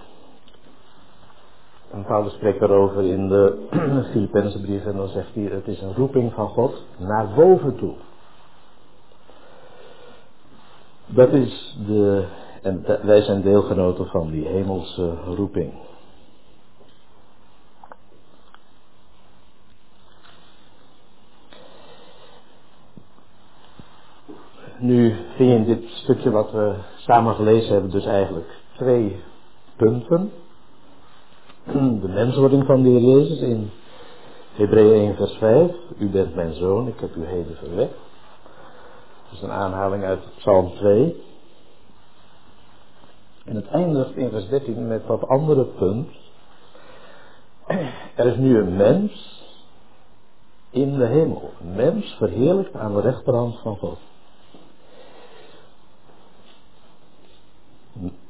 En 1.94 2.04
Paulus 2.04 2.34
spreekt 2.34 2.60
daarover 2.60 3.04
in 3.04 3.28
de 3.28 3.68
Filipijnse 4.12 4.62
brief 4.62 4.86
en 4.86 4.96
dan 4.96 5.08
zegt 5.08 5.34
hij, 5.36 5.44
het 5.44 5.68
is 5.68 5.82
een 5.82 5.94
roeping 5.94 6.34
van 6.34 6.48
God 6.48 6.86
naar 6.98 7.34
boven 7.36 7.76
toe. 7.76 7.94
Dat 11.06 11.30
is 11.30 11.78
de, 11.88 12.26
en 12.62 12.86
wij 13.06 13.22
zijn 13.22 13.42
deelgenoten 13.42 14.06
van 14.06 14.32
die 14.32 14.48
hemelse 14.48 15.14
roeping. 15.26 15.74
Nu 24.80 25.16
vind 25.36 25.50
je 25.50 25.56
in 25.56 25.66
dit 25.66 25.90
stukje 25.90 26.32
wat 26.32 26.52
we 26.52 26.76
samen 26.96 27.36
gelezen 27.36 27.74
hebben 27.74 27.92
dus 27.92 28.06
eigenlijk 28.06 28.60
twee 28.76 29.22
punten. 29.76 30.32
De 31.66 32.08
menswording 32.08 32.66
van 32.66 32.84
de 32.84 32.90
Heer 32.90 33.02
Jezus 33.02 33.40
in 33.40 33.70
Hebreeën 34.54 35.08
1 35.08 35.16
vers 35.16 35.34
5. 35.34 35.72
U 35.98 36.10
bent 36.10 36.36
mijn 36.36 36.54
zoon, 36.54 36.88
ik 36.88 37.00
heb 37.00 37.16
u 37.16 37.26
heden 37.26 37.56
verwekt. 37.56 37.98
is 39.32 39.42
een 39.42 39.52
aanhaling 39.52 40.04
uit 40.04 40.20
Psalm 40.38 40.74
2. 40.74 41.24
En 43.46 43.56
het 43.56 43.68
eindigt 43.68 44.16
in 44.16 44.30
vers 44.30 44.48
13 44.50 44.88
met 44.88 45.08
dat 45.08 45.28
andere 45.28 45.64
punt. 45.64 46.10
Er 48.16 48.26
is 48.26 48.38
nu 48.38 48.58
een 48.58 48.76
mens 48.76 49.42
in 50.70 50.98
de 50.98 51.06
hemel. 51.06 51.52
Een 51.62 51.76
mens 51.76 52.16
verheerlijkt 52.18 52.76
aan 52.76 52.94
de 52.94 53.02
rechterhand 53.02 53.60
van 53.60 53.78
God. 53.78 53.98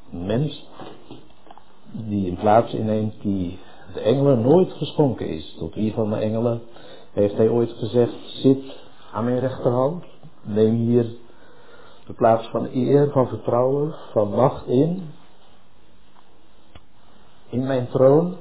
Mens 0.09 0.67
die 1.93 2.29
een 2.29 2.37
plaats 2.37 2.73
inneemt 2.73 3.21
die 3.21 3.59
de 3.93 3.99
engelen 3.99 4.41
nooit 4.41 4.73
geschonken 4.73 5.27
is. 5.27 5.55
Tot 5.57 5.75
wie 5.75 5.93
van 5.93 6.09
de 6.09 6.15
engelen 6.15 6.61
heeft 7.11 7.37
hij 7.37 7.49
ooit 7.49 7.71
gezegd, 7.71 8.13
zit 8.25 8.77
aan 9.11 9.23
mijn 9.23 9.39
rechterhand, 9.39 10.03
neem 10.41 10.75
hier 10.75 11.05
de 12.05 12.13
plaats 12.13 12.47
van 12.47 12.67
eer, 12.73 13.11
van 13.11 13.27
vertrouwen, 13.27 13.95
van 14.11 14.29
macht 14.29 14.67
in, 14.67 15.09
in 17.49 17.63
mijn 17.63 17.87
troon, 17.87 18.35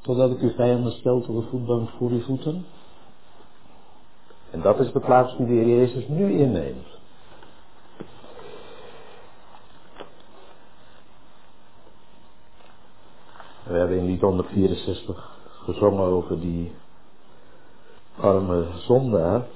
totdat 0.00 0.30
ik 0.30 0.40
uw 0.40 0.52
vijanden 0.52 0.92
stel 0.92 1.20
tot 1.20 1.42
de 1.42 1.48
voetbank 1.50 1.88
voor 1.88 2.10
uw 2.10 2.20
voeten. 2.20 2.64
En 4.50 4.60
dat 4.60 4.80
is 4.80 4.92
de 4.92 5.00
plaats 5.00 5.36
die 5.36 5.46
de 5.46 5.52
Heer 5.52 5.66
Jezus 5.66 6.08
nu 6.08 6.32
inneemt. 6.32 6.93
We 13.66 13.74
hebben 13.74 13.98
in 13.98 14.04
lied 14.04 14.20
164 14.20 15.38
gezongen 15.64 16.04
over 16.04 16.40
die 16.40 16.72
arme 18.16 18.66
zondaar. 18.76 19.46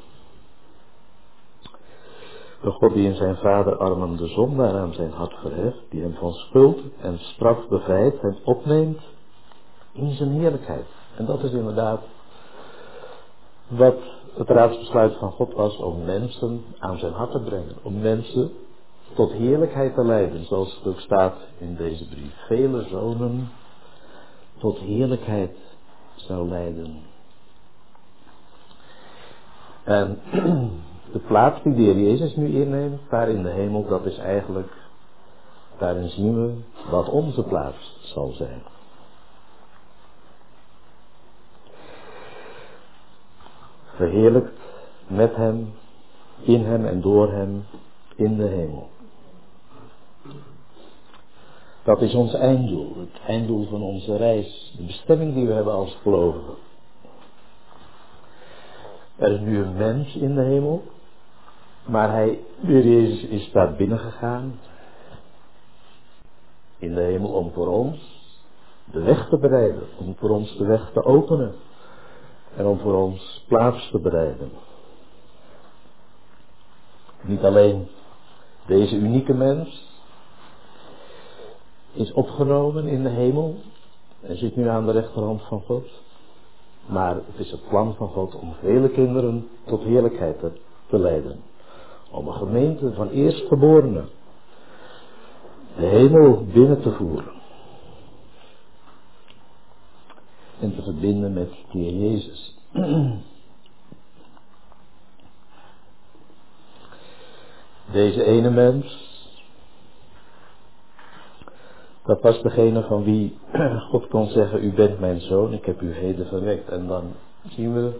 De 2.63 2.71
God 2.71 2.93
die 2.93 3.07
in 3.09 3.15
zijn 3.15 3.37
vaderarmen 3.37 4.17
de 4.17 4.27
zondaar 4.27 4.75
aan 4.75 4.93
zijn 4.93 5.13
hart 5.13 5.35
verheft, 5.35 5.79
die 5.91 6.03
hem 6.03 6.15
van 6.15 6.33
schuld 6.33 6.81
en 7.01 7.19
straf 7.19 7.69
bevrijdt 7.69 8.23
en 8.23 8.37
opneemt 8.45 9.01
in 9.93 10.11
zijn 10.11 10.31
heerlijkheid. 10.31 10.87
En 11.17 11.25
dat 11.25 11.43
is 11.43 11.53
inderdaad 11.53 12.01
wat 13.69 13.99
het 14.35 14.49
raadsbesluit 14.49 15.17
van 15.17 15.31
God 15.31 15.53
was 15.53 15.77
om 15.77 16.05
mensen 16.05 16.65
aan 16.79 16.99
zijn 16.99 17.13
hart 17.13 17.31
te 17.31 17.41
brengen. 17.41 17.77
Om 17.83 18.01
mensen 18.01 18.53
tot 19.15 19.33
heerlijkheid 19.33 19.95
te 19.95 20.05
leiden, 20.05 20.45
zoals 20.45 20.77
het 20.77 20.87
ook 20.87 21.01
staat 21.01 21.37
in 21.59 21.77
deze 21.77 22.09
brief. 22.09 22.35
Vele 22.47 22.83
zonen 22.83 23.49
tot 24.59 24.79
heerlijkheid 24.79 25.57
zou 26.15 26.49
leiden. 26.49 27.03
En 29.85 30.19
de 31.13 31.19
plaats 31.27 31.63
die 31.63 31.75
de 31.75 32.03
Jezus 32.03 32.37
nu 32.37 32.61
inneemt, 32.61 33.01
daar 33.09 33.29
in 33.29 33.43
de 33.43 33.51
hemel, 33.51 33.87
dat 33.87 34.05
is 34.05 34.19
eigenlijk, 34.19 34.73
daarin 35.79 36.09
zien 36.09 36.35
we 36.35 36.55
wat 36.91 37.09
onze 37.09 37.43
plaats 37.43 37.99
zal 38.03 38.33
zijn. 38.33 38.63
Verheerlijkt 43.85 44.59
met 45.07 45.37
Hem, 45.37 45.73
in 46.41 46.65
Hem 46.65 46.87
en 46.87 47.01
door 47.01 47.33
Hem, 47.33 47.65
in 48.15 48.37
de 48.37 48.47
hemel. 48.47 48.89
Dat 51.83 52.03
is 52.03 52.15
ons 52.15 52.35
einddoel, 52.35 52.97
het 52.97 53.21
einddoel 53.27 53.67
van 53.67 53.83
onze 53.83 54.17
reis, 54.17 54.75
de 54.77 54.83
bestemming 54.83 55.35
die 55.35 55.47
we 55.47 55.53
hebben 55.53 55.73
als 55.73 55.99
gelovigen. 56.03 56.55
Er 59.17 59.33
is 59.33 59.41
nu 59.41 59.59
een 59.63 59.77
mens 59.77 60.15
in 60.15 60.35
de 60.35 60.43
hemel, 60.43 60.83
maar 61.85 62.11
hij, 62.11 62.39
de 62.61 62.89
Jezus, 62.89 63.23
is 63.23 63.53
daar 63.53 63.75
binnengegaan 63.75 64.61
in 66.79 66.95
de 66.95 67.01
hemel 67.01 67.31
om 67.31 67.53
voor 67.53 67.67
ons 67.67 68.17
de 68.85 69.01
weg 69.01 69.29
te 69.29 69.39
bereiden, 69.39 69.83
om 69.99 70.17
voor 70.19 70.31
ons 70.31 70.57
de 70.57 70.67
weg 70.67 70.91
te 70.93 71.05
openen 71.05 71.55
en 72.57 72.67
om 72.67 72.79
voor 72.79 72.95
ons 72.95 73.45
plaats 73.49 73.91
te 73.91 73.99
bereiden. 73.99 74.51
Niet 77.21 77.43
alleen 77.43 77.89
deze 78.67 78.97
unieke 78.97 79.35
mens 79.35 79.88
is 81.99 82.13
opgenomen 82.13 82.87
in 82.87 83.03
de 83.03 83.09
hemel 83.09 83.57
en 84.21 84.37
zit 84.37 84.57
nu 84.57 84.69
aan 84.69 84.87
de 84.87 84.93
rechterhand 84.93 85.43
van 85.43 85.61
God. 85.61 85.87
Maar 86.87 87.15
het 87.15 87.39
is 87.47 87.51
het 87.51 87.69
plan 87.69 87.95
van 87.95 88.09
God 88.09 88.35
om 88.35 88.55
vele 88.61 88.89
kinderen 88.89 89.49
tot 89.67 89.83
heerlijkheid 89.83 90.39
te, 90.89 90.99
leiden. 90.99 91.41
Om 92.11 92.29
een 92.29 92.35
gemeente 92.35 92.93
van 92.95 93.09
eerstgeborenen 93.09 94.09
de 95.77 95.87
hemel 95.87 96.45
binnen 96.53 96.81
te 96.81 96.91
voeren. 96.91 97.33
En 100.61 100.75
te 100.75 100.83
verbinden 100.83 101.33
met 101.33 101.51
de 101.51 101.79
Heer 101.79 101.93
Jezus. 101.93 102.57
Deze 107.93 108.25
ene 108.25 108.51
mens, 108.51 109.08
dat 112.09 112.21
was 112.21 112.43
degene 112.43 112.83
van 112.83 113.05
wie 113.05 113.39
God 113.91 114.09
kon 114.09 114.29
zeggen, 114.29 114.65
u 114.65 114.73
bent 114.73 115.01
mijn 115.01 115.21
zoon, 115.21 115.53
ik 115.53 115.65
heb 115.65 115.81
u 115.81 115.93
heden 115.93 116.27
verwekt. 116.27 116.69
En 116.69 116.87
dan 116.87 117.13
zien 117.49 117.75
we 117.75 117.93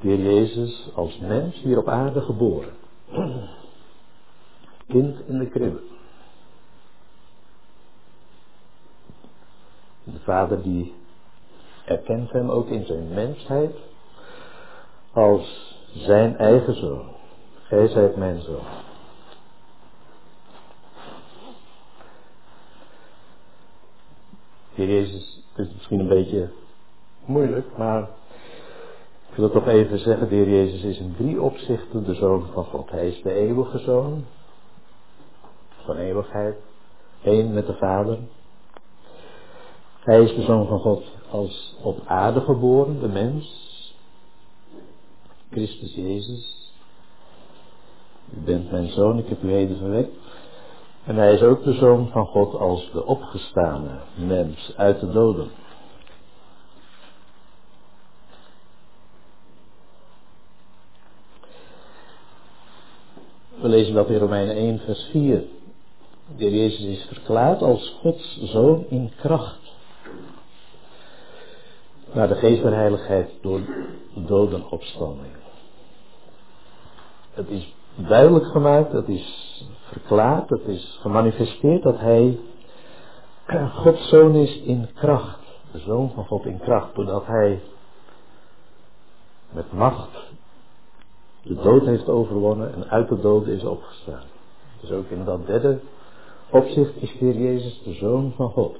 de 0.00 0.22
Jezus 0.22 0.90
als 0.94 1.18
mens 1.18 1.60
hier 1.62 1.78
op 1.78 1.88
aarde 1.88 2.20
geboren. 2.20 2.72
Kind 4.88 5.20
in 5.26 5.38
de 5.38 5.46
kribbe. 5.46 5.80
De 10.04 10.20
vader 10.24 10.62
die 10.62 10.94
erkent 11.84 12.32
hem 12.32 12.50
ook 12.50 12.68
in 12.68 12.86
zijn 12.86 13.08
mensheid 13.14 13.76
als 15.12 15.76
zijn 15.92 16.36
eigen 16.36 16.74
zoon. 16.74 17.06
Gij 17.62 17.88
zijt 17.88 18.16
mijn 18.16 18.40
zoon. 18.40 18.87
Jezus, 24.86 25.44
het 25.52 25.66
is 25.66 25.74
misschien 25.74 26.00
een 26.00 26.08
beetje 26.08 26.48
moeilijk, 27.24 27.76
maar 27.76 28.02
ik 29.28 29.34
wil 29.34 29.44
het 29.44 29.52
toch 29.52 29.66
even 29.66 29.98
zeggen. 29.98 30.28
De 30.28 30.34
Heer 30.34 30.48
Jezus 30.48 30.82
is 30.82 30.98
in 30.98 31.14
drie 31.16 31.42
opzichten 31.42 32.04
de 32.04 32.14
Zoon 32.14 32.46
van 32.52 32.64
God. 32.64 32.90
Hij 32.90 33.08
is 33.08 33.22
de 33.22 33.32
eeuwige 33.32 33.78
Zoon, 33.78 34.24
van 35.84 35.96
eeuwigheid, 35.96 36.56
één 37.22 37.52
met 37.52 37.66
de 37.66 37.74
Vader. 37.74 38.18
Hij 40.00 40.22
is 40.22 40.34
de 40.34 40.42
Zoon 40.42 40.66
van 40.66 40.78
God 40.78 41.04
als 41.30 41.76
op 41.82 41.98
aarde 42.06 42.40
geboren, 42.40 43.00
de 43.00 43.08
mens, 43.08 43.66
Christus 45.50 45.94
Jezus. 45.94 46.72
U 48.36 48.40
bent 48.44 48.70
mijn 48.70 48.88
Zoon, 48.88 49.18
ik 49.18 49.28
heb 49.28 49.42
u 49.42 49.50
heden 49.50 49.76
verwekt. 49.76 50.27
En 51.08 51.16
hij 51.16 51.32
is 51.32 51.42
ook 51.42 51.64
de 51.64 51.72
zoon 51.72 52.08
van 52.08 52.26
God 52.26 52.54
als 52.54 52.90
de 52.92 53.04
opgestane 53.04 53.98
mens 54.14 54.72
uit 54.76 55.00
de 55.00 55.10
doden. 55.10 55.50
We 63.60 63.68
lezen 63.68 63.94
dat 63.94 64.08
in 64.08 64.18
Romeinen 64.18 64.56
1, 64.56 64.78
vers 64.78 65.08
4. 65.10 65.44
De 66.36 66.50
Jezus 66.50 66.84
is 66.84 67.04
verklaard 67.04 67.62
als 67.62 67.96
Gods 68.00 68.38
zoon 68.42 68.84
in 68.88 69.12
kracht. 69.16 69.72
Naar 72.12 72.28
de 72.28 72.34
geest 72.34 72.62
der 72.62 72.74
heiligheid 72.74 73.30
door 73.40 73.60
dodenopstanding. 74.14 75.32
Het 77.30 77.48
is 77.48 77.76
duidelijk 78.06 78.46
gemaakt, 78.46 78.92
het 78.92 79.08
is 79.08 79.66
verklaard, 79.80 80.50
het 80.50 80.66
is 80.66 80.98
gemanifesteerd 81.00 81.82
dat 81.82 81.98
hij 81.98 82.38
Gods 83.82 84.08
zoon 84.08 84.34
is 84.34 84.60
in 84.60 84.88
kracht. 84.94 85.38
De 85.72 85.78
zoon 85.78 86.10
van 86.14 86.26
God 86.26 86.44
in 86.44 86.58
kracht, 86.58 86.94
doordat 86.94 87.26
hij 87.26 87.60
met 89.50 89.72
macht 89.72 90.28
de 91.42 91.54
dood 91.54 91.84
heeft 91.84 92.08
overwonnen 92.08 92.74
en 92.74 92.90
uit 92.90 93.08
de 93.08 93.20
dood 93.20 93.46
is 93.46 93.64
opgestaan. 93.64 94.24
Dus 94.80 94.90
ook 94.90 95.08
in 95.08 95.24
dat 95.24 95.46
derde 95.46 95.80
opzicht 96.50 97.02
is 97.02 97.12
Heer 97.12 97.36
Jezus 97.36 97.82
de 97.82 97.92
zoon 97.92 98.32
van 98.36 98.50
God. 98.50 98.76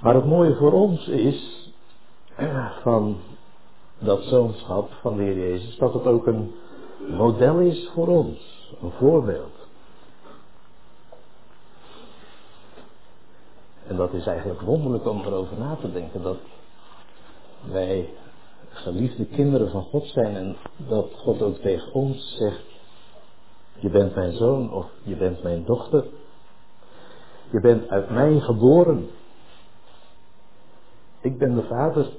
Maar 0.00 0.14
het 0.14 0.24
mooie 0.24 0.54
voor 0.54 0.72
ons 0.72 1.08
is 1.08 1.70
van 2.82 3.16
dat 4.04 4.22
zoonschap 4.22 4.90
van 5.00 5.16
de 5.16 5.22
Heer 5.22 5.38
Jezus, 5.38 5.76
dat 5.76 5.94
het 5.94 6.04
ook 6.04 6.26
een 6.26 6.54
model 7.08 7.58
is 7.58 7.90
voor 7.94 8.06
ons, 8.06 8.70
een 8.82 8.90
voorbeeld. 8.90 9.56
En 13.86 13.96
dat 13.96 14.12
is 14.12 14.26
eigenlijk 14.26 14.60
wonderlijk 14.60 15.06
om 15.06 15.20
erover 15.20 15.58
na 15.58 15.76
te 15.80 15.92
denken, 15.92 16.22
dat 16.22 16.38
wij 17.70 18.08
geliefde 18.68 19.24
kinderen 19.24 19.70
van 19.70 19.82
God 19.82 20.06
zijn 20.06 20.36
en 20.36 20.56
dat 20.76 21.10
God 21.16 21.42
ook 21.42 21.56
tegen 21.56 21.92
ons 21.92 22.36
zegt, 22.36 22.64
je 23.78 23.90
bent 23.90 24.14
mijn 24.14 24.32
zoon 24.32 24.72
of 24.72 24.86
je 25.02 25.16
bent 25.16 25.42
mijn 25.42 25.64
dochter. 25.64 26.04
Je 27.50 27.60
bent 27.60 27.88
uit 27.88 28.10
mij 28.10 28.40
geboren. 28.40 29.10
Ik 31.20 31.38
ben 31.38 31.54
de 31.54 31.62
vader 31.62 32.10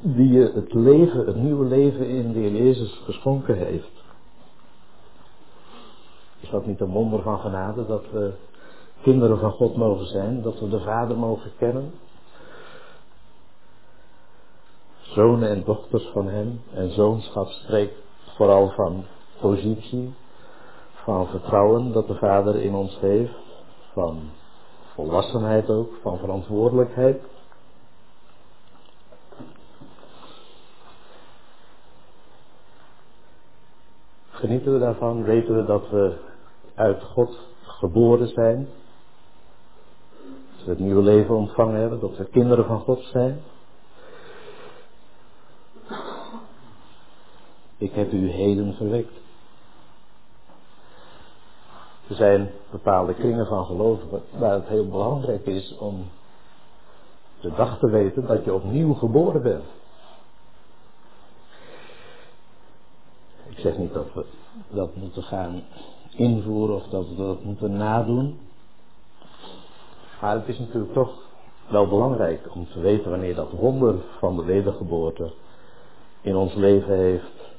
die 0.00 0.32
je 0.32 0.52
het 0.54 0.74
leven, 0.74 1.26
het 1.26 1.36
nieuwe 1.36 1.64
leven 1.64 2.08
in 2.08 2.32
de 2.32 2.38
Heer 2.38 2.52
Jezus 2.52 3.00
geschonken 3.04 3.56
heeft. 3.56 4.04
Is 6.40 6.50
dat 6.50 6.66
niet 6.66 6.80
een 6.80 6.90
wonder 6.90 7.22
van 7.22 7.38
genade 7.38 7.86
dat 7.86 8.10
we 8.12 8.32
kinderen 9.02 9.38
van 9.38 9.50
God 9.50 9.76
mogen 9.76 10.06
zijn, 10.06 10.42
dat 10.42 10.60
we 10.60 10.68
de 10.68 10.80
Vader 10.80 11.16
mogen 11.16 11.50
kennen? 11.58 11.92
Zonen 15.00 15.48
en 15.48 15.64
dochters 15.64 16.08
van 16.12 16.28
Hem 16.28 16.60
en 16.74 16.90
zoonschap 16.90 17.48
spreekt 17.48 17.98
vooral 18.36 18.68
van 18.68 19.04
positie, 19.40 20.14
van 20.92 21.26
vertrouwen 21.26 21.92
dat 21.92 22.06
de 22.06 22.14
Vader 22.14 22.56
in 22.56 22.74
ons 22.74 22.98
heeft, 23.00 23.34
van 23.92 24.30
volwassenheid 24.94 25.70
ook, 25.70 25.90
van 26.02 26.18
verantwoordelijkheid. 26.18 27.22
Genieten 34.46 34.72
we 34.72 34.78
daarvan? 34.78 35.22
Weten 35.22 35.56
we 35.56 35.64
dat 35.64 35.90
we 35.90 36.16
uit 36.74 37.02
God 37.02 37.38
geboren 37.62 38.28
zijn? 38.28 38.68
Dat 40.56 40.64
we 40.64 40.70
het 40.70 40.78
nieuwe 40.78 41.02
leven 41.02 41.34
ontvangen 41.34 41.80
hebben? 41.80 42.00
Dat 42.00 42.16
we 42.16 42.24
kinderen 42.24 42.64
van 42.64 42.80
God 42.80 43.02
zijn? 43.02 43.40
Ik 47.76 47.92
heb 47.92 48.12
u 48.12 48.30
heden 48.30 48.74
verwekt. 48.74 49.12
Er 52.08 52.14
zijn 52.14 52.50
bepaalde 52.70 53.14
kringen 53.14 53.46
van 53.46 53.64
gelovigen 53.64 54.22
waar 54.38 54.52
het 54.52 54.68
heel 54.68 54.88
belangrijk 54.88 55.46
is 55.46 55.76
om 55.78 56.04
de 57.40 57.52
dag 57.56 57.78
te 57.78 57.90
weten 57.90 58.26
dat 58.26 58.44
je 58.44 58.54
opnieuw 58.54 58.94
geboren 58.94 59.42
bent. 59.42 59.64
Ik 63.56 63.62
zeg 63.62 63.78
niet 63.78 63.92
dat 63.92 64.06
we 64.14 64.24
dat 64.68 64.96
moeten 64.96 65.22
gaan 65.22 65.62
invoeren 66.10 66.74
of 66.76 66.84
dat 66.84 67.08
we 67.08 67.16
dat 67.16 67.44
moeten 67.44 67.76
nadoen. 67.76 68.38
Maar 70.20 70.34
het 70.34 70.48
is 70.48 70.58
natuurlijk 70.58 70.92
toch 70.92 71.12
wel 71.68 71.88
belangrijk 71.88 72.54
om 72.54 72.66
te 72.72 72.80
weten 72.80 73.10
wanneer 73.10 73.34
dat 73.34 73.50
wonder 73.50 73.94
van 74.18 74.36
de 74.36 74.44
wedergeboorte 74.44 75.32
in 76.20 76.36
ons 76.36 76.54
leven 76.54 76.96
heeft 76.96 77.52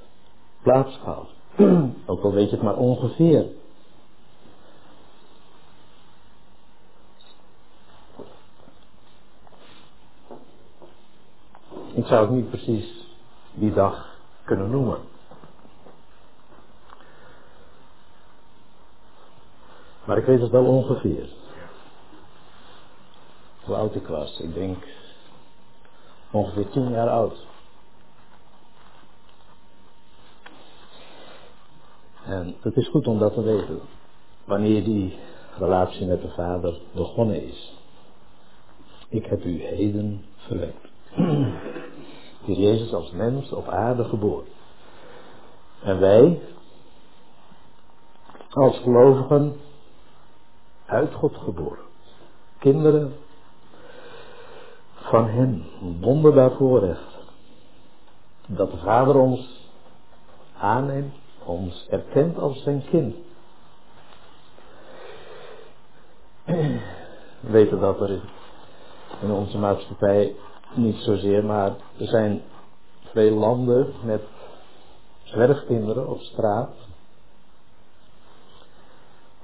plaatsgehad. 0.61 1.27
Ook 2.05 2.23
al 2.23 2.31
weet 2.31 2.49
je 2.49 2.55
het 2.55 2.65
maar 2.65 2.77
ongeveer. 2.77 3.45
Ik 11.93 12.05
zou 12.05 12.21
het 12.25 12.35
niet 12.35 12.49
precies 12.49 13.07
die 13.53 13.73
dag 13.73 14.17
kunnen 14.43 14.69
noemen. 14.69 15.15
Maar 20.07 20.17
ik 20.17 20.25
weet 20.25 20.41
het 20.41 20.51
wel 20.51 20.65
ongeveer. 20.65 21.29
Hoe 23.63 23.75
oud 23.75 23.95
ik 23.95 24.07
was. 24.07 24.39
Ik 24.39 24.53
denk 24.53 24.87
ongeveer 26.31 26.69
tien 26.69 26.91
jaar 26.91 27.09
oud. 27.09 27.45
En 32.25 32.55
het 32.61 32.77
is 32.77 32.87
goed 32.87 33.07
om 33.07 33.19
dat 33.19 33.33
te 33.33 33.41
weten. 33.41 33.79
Wanneer 34.45 34.83
die 34.83 35.19
relatie 35.57 36.05
met 36.05 36.21
de 36.21 36.29
Vader 36.29 36.79
begonnen 36.91 37.43
is. 37.43 37.73
Ik 39.09 39.25
heb 39.25 39.43
u 39.43 39.61
heden 39.61 40.25
verwekt. 40.35 40.89
Heer 42.45 42.57
Jezus 42.57 42.93
als 42.93 43.11
mens 43.11 43.51
op 43.51 43.67
aarde 43.67 44.03
geboren. 44.03 44.47
En 45.81 45.99
wij, 45.99 46.41
als 48.49 48.77
gelovigen, 48.77 49.55
uit 50.97 51.13
God 51.13 51.35
geboren. 51.35 51.85
Kinderen 52.59 53.13
van 54.93 55.27
Hem, 55.27 55.63
een 55.81 55.97
wonderbaar 56.01 56.51
voorrecht. 56.51 57.17
Dat 58.47 58.71
de 58.71 58.77
Vader 58.77 59.15
ons 59.15 59.69
aanneemt, 60.59 61.13
ons 61.45 61.87
erkent 61.89 62.37
als 62.37 62.63
zijn 62.63 62.83
kind. 62.89 63.15
We 67.39 67.51
weten 67.51 67.79
dat 67.79 68.01
er 68.01 68.21
in 69.21 69.31
onze 69.31 69.57
maatschappij 69.57 70.35
niet 70.73 70.95
zozeer, 70.95 71.45
maar 71.45 71.71
er 71.97 72.07
zijn 72.07 72.41
veel 73.11 73.35
landen 73.35 73.93
met 74.03 74.21
zwerfkinderen 75.23 76.09
op 76.09 76.19
straat 76.19 76.86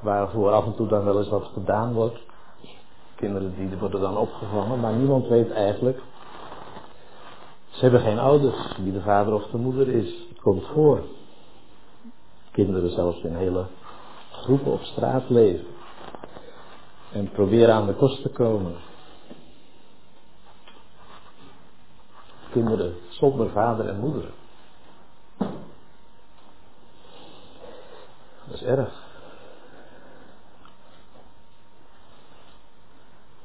waarvoor 0.03 0.51
af 0.51 0.65
en 0.65 0.75
toe 0.75 0.87
dan 0.87 1.03
wel 1.03 1.17
eens 1.17 1.29
wat 1.29 1.49
gedaan 1.53 1.93
wordt. 1.93 2.19
Kinderen 3.15 3.53
die 3.55 3.77
worden 3.77 4.01
dan 4.01 4.17
opgevangen, 4.17 4.79
maar 4.79 4.93
niemand 4.93 5.27
weet 5.27 5.51
eigenlijk. 5.51 6.01
Ze 7.69 7.81
hebben 7.81 8.01
geen 8.01 8.19
ouders, 8.19 8.77
wie 8.77 8.93
de 8.93 9.01
vader 9.01 9.33
of 9.33 9.47
de 9.47 9.57
moeder 9.57 9.87
is. 9.87 10.13
Het 10.29 10.41
komt 10.41 10.65
voor. 10.65 11.03
Kinderen 12.51 12.89
zelfs 12.89 13.21
in 13.21 13.35
hele 13.35 13.65
groepen 14.31 14.71
op 14.71 14.81
straat 14.81 15.29
leven. 15.29 15.65
En 17.11 17.31
proberen 17.31 17.73
aan 17.73 17.85
de 17.87 17.93
kost 17.93 18.21
te 18.21 18.29
komen. 18.29 18.75
Kinderen 22.51 22.95
zonder 23.09 23.49
vader 23.49 23.89
en 23.89 23.99
moeder. 23.99 24.31
Dat 28.45 28.53
is 28.53 28.63
erg. 28.63 29.02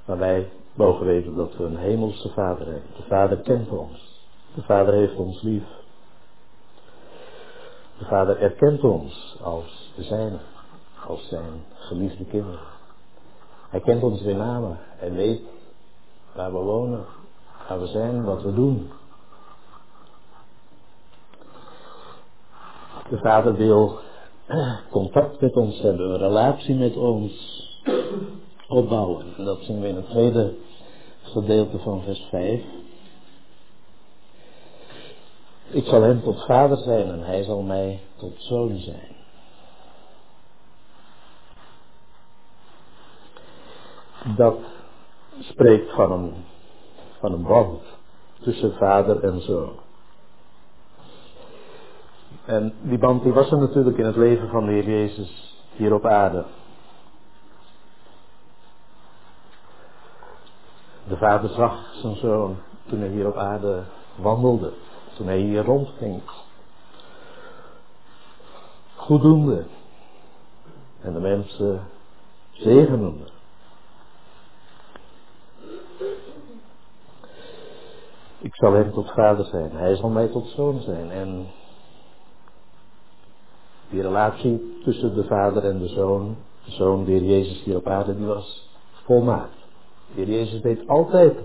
Maar 0.08 0.18
wij 0.18 0.50
mogen 0.74 1.06
weten 1.06 1.34
dat 1.34 1.56
we 1.56 1.64
een 1.64 1.76
hemelse 1.76 2.28
vader 2.28 2.66
hebben. 2.66 2.90
De 2.96 3.02
vader 3.02 3.36
kent 3.36 3.68
ons. 3.68 4.22
De 4.54 4.62
vader 4.62 4.94
heeft 4.94 5.16
ons 5.16 5.42
lief. 5.42 5.64
De 7.98 8.04
vader 8.04 8.40
erkent 8.40 8.84
ons 8.84 9.36
als 9.42 9.92
de 9.96 10.02
zijne, 10.02 10.38
als 11.06 11.28
zijn 11.28 11.64
geliefde 11.74 12.24
kinderen. 12.24 12.60
Hij 13.68 13.80
kent 13.80 14.02
ons 14.02 14.22
namen. 14.22 14.78
Hij 14.80 15.12
weet 15.12 15.42
waar 16.34 16.52
we 16.52 16.58
wonen, 16.58 17.04
waar 17.68 17.80
we 17.80 17.86
zijn, 17.86 18.24
wat 18.24 18.42
we 18.42 18.54
doen. 18.54 18.90
De 23.08 23.18
vader 23.18 23.54
wil 23.54 23.98
contact 24.90 25.40
met 25.40 25.56
ons 25.56 25.80
hebben, 25.80 26.10
een 26.10 26.18
relatie 26.18 26.74
met 26.74 26.96
ons 26.96 27.56
opbouwen. 28.68 29.26
En 29.36 29.44
dat 29.44 29.58
zien 29.60 29.80
we 29.80 29.88
in 29.88 29.96
het 29.96 30.10
tweede 30.10 30.54
gedeelte 31.22 31.78
van 31.78 32.02
vers 32.02 32.26
5. 32.30 32.62
Ik 35.70 35.84
zal 35.84 36.02
hem 36.02 36.22
tot 36.22 36.44
vader 36.44 36.76
zijn 36.76 37.08
en 37.08 37.20
hij 37.22 37.42
zal 37.42 37.62
mij 37.62 38.00
tot 38.16 38.34
zoon 38.36 38.78
zijn. 38.78 39.16
Dat 44.36 44.58
spreekt 45.38 45.94
van 45.94 46.12
een, 46.12 46.34
van 47.18 47.32
een 47.32 47.42
band 47.42 47.82
tussen 48.40 48.74
vader 48.74 49.24
en 49.24 49.40
zoon. 49.40 49.72
En 52.44 52.74
die 52.82 52.98
band 52.98 53.22
die 53.22 53.32
was 53.32 53.50
er 53.50 53.58
natuurlijk 53.58 53.98
in 53.98 54.04
het 54.06 54.16
leven 54.16 54.48
van 54.48 54.66
de 54.66 54.72
Heer 54.72 54.88
Jezus 54.88 55.56
hier 55.76 55.94
op 55.94 56.06
aarde. 56.06 56.44
De 61.08 61.16
vader 61.16 61.50
zag 61.50 61.94
zijn 61.94 62.16
zoon 62.16 62.56
toen 62.88 62.98
hij 62.98 63.08
hier 63.08 63.26
op 63.26 63.36
aarde 63.36 63.82
wandelde, 64.16 64.72
toen 65.16 65.26
hij 65.26 65.38
hier 65.38 65.64
rondging. 65.64 66.22
Goeddoende. 68.96 69.66
En 71.00 71.12
de 71.12 71.20
mensen 71.20 71.86
zegenende. 72.50 73.24
Ik 78.38 78.54
zal 78.54 78.72
hem 78.72 78.92
tot 78.92 79.10
vader 79.10 79.44
zijn, 79.44 79.70
hij 79.72 79.96
zal 79.96 80.08
mij 80.08 80.28
tot 80.28 80.46
zoon 80.46 80.80
zijn. 80.80 81.10
En 81.10 81.46
die 83.90 84.02
relatie 84.02 84.80
tussen 84.84 85.14
de 85.14 85.24
vader 85.24 85.64
en 85.64 85.78
de 85.78 85.88
zoon, 85.88 86.36
de 86.64 86.70
zoon 86.70 87.04
die 87.04 87.26
Jezus 87.26 87.62
hier 87.62 87.76
op 87.76 87.86
aarde, 87.86 88.16
die 88.16 88.26
was 88.26 88.70
volmaakt. 89.04 89.57
De 90.14 90.14
Heer 90.14 90.28
Jezus 90.28 90.60
deed 90.60 90.88
altijd 90.88 91.38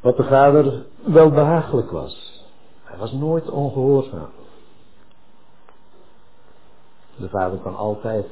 wat 0.00 0.16
de 0.16 0.24
Vader 0.24 0.84
wel 1.04 1.30
behagelijk 1.30 1.90
was. 1.90 2.44
Hij 2.82 2.98
was 2.98 3.12
nooit 3.12 3.50
ongehoorzaam. 3.50 4.28
De 7.16 7.28
vader 7.28 7.58
kan 7.58 7.76
altijd 7.76 8.26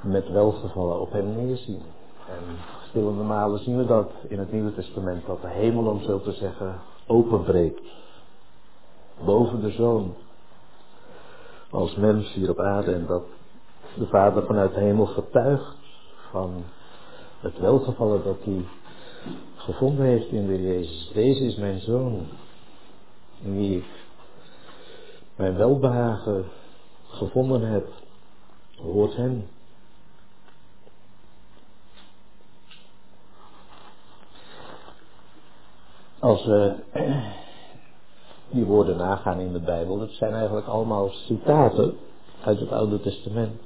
met 0.00 0.30
welgevallen 0.30 1.00
op 1.00 1.12
hem 1.12 1.34
neerzien. 1.34 1.82
En 2.28 2.56
verschillende 2.78 3.22
malen 3.22 3.58
zien 3.58 3.76
we 3.76 3.86
dat 3.86 4.10
in 4.28 4.38
het 4.38 4.52
Nieuwe 4.52 4.74
Testament, 4.74 5.26
dat 5.26 5.42
de 5.42 5.48
hemel, 5.48 5.86
om 5.86 6.00
zo 6.00 6.20
te 6.20 6.32
zeggen, 6.32 6.80
openbreekt. 7.06 7.82
Boven 9.24 9.60
de 9.60 9.70
zoon. 9.70 10.14
Als 11.70 11.96
mens 11.96 12.32
hier 12.32 12.50
op 12.50 12.60
aarde. 12.60 12.92
En 12.92 13.06
dat 13.06 13.24
de 13.94 14.06
Vader 14.06 14.46
vanuit 14.46 14.74
de 14.74 14.80
hemel 14.80 15.06
getuigt 15.06 15.76
van 16.30 16.64
het 17.44 17.58
welgevallen 17.58 18.24
dat 18.24 18.36
hij 18.44 18.64
gevonden 19.56 20.06
heeft 20.06 20.30
in 20.30 20.46
de 20.46 20.62
Jezus. 20.62 21.10
Deze 21.14 21.44
is 21.44 21.56
mijn 21.56 21.80
zoon. 21.80 22.26
In 23.42 23.56
wie 23.56 23.76
ik 23.76 23.84
mijn 25.36 25.56
welbehagen 25.56 26.44
gevonden 27.06 27.60
heb. 27.60 27.88
Hoort 28.76 29.16
hem. 29.16 29.46
Als 36.18 36.44
we 36.44 36.74
die 38.54 38.64
woorden 38.64 38.96
nagaan 38.96 39.40
in 39.40 39.52
de 39.52 39.60
Bijbel, 39.60 39.98
dat 39.98 40.10
zijn 40.10 40.32
eigenlijk 40.32 40.66
allemaal 40.66 41.08
citaten 41.08 41.96
uit 42.44 42.60
het 42.60 42.72
Oude 42.72 43.00
Testament. 43.00 43.60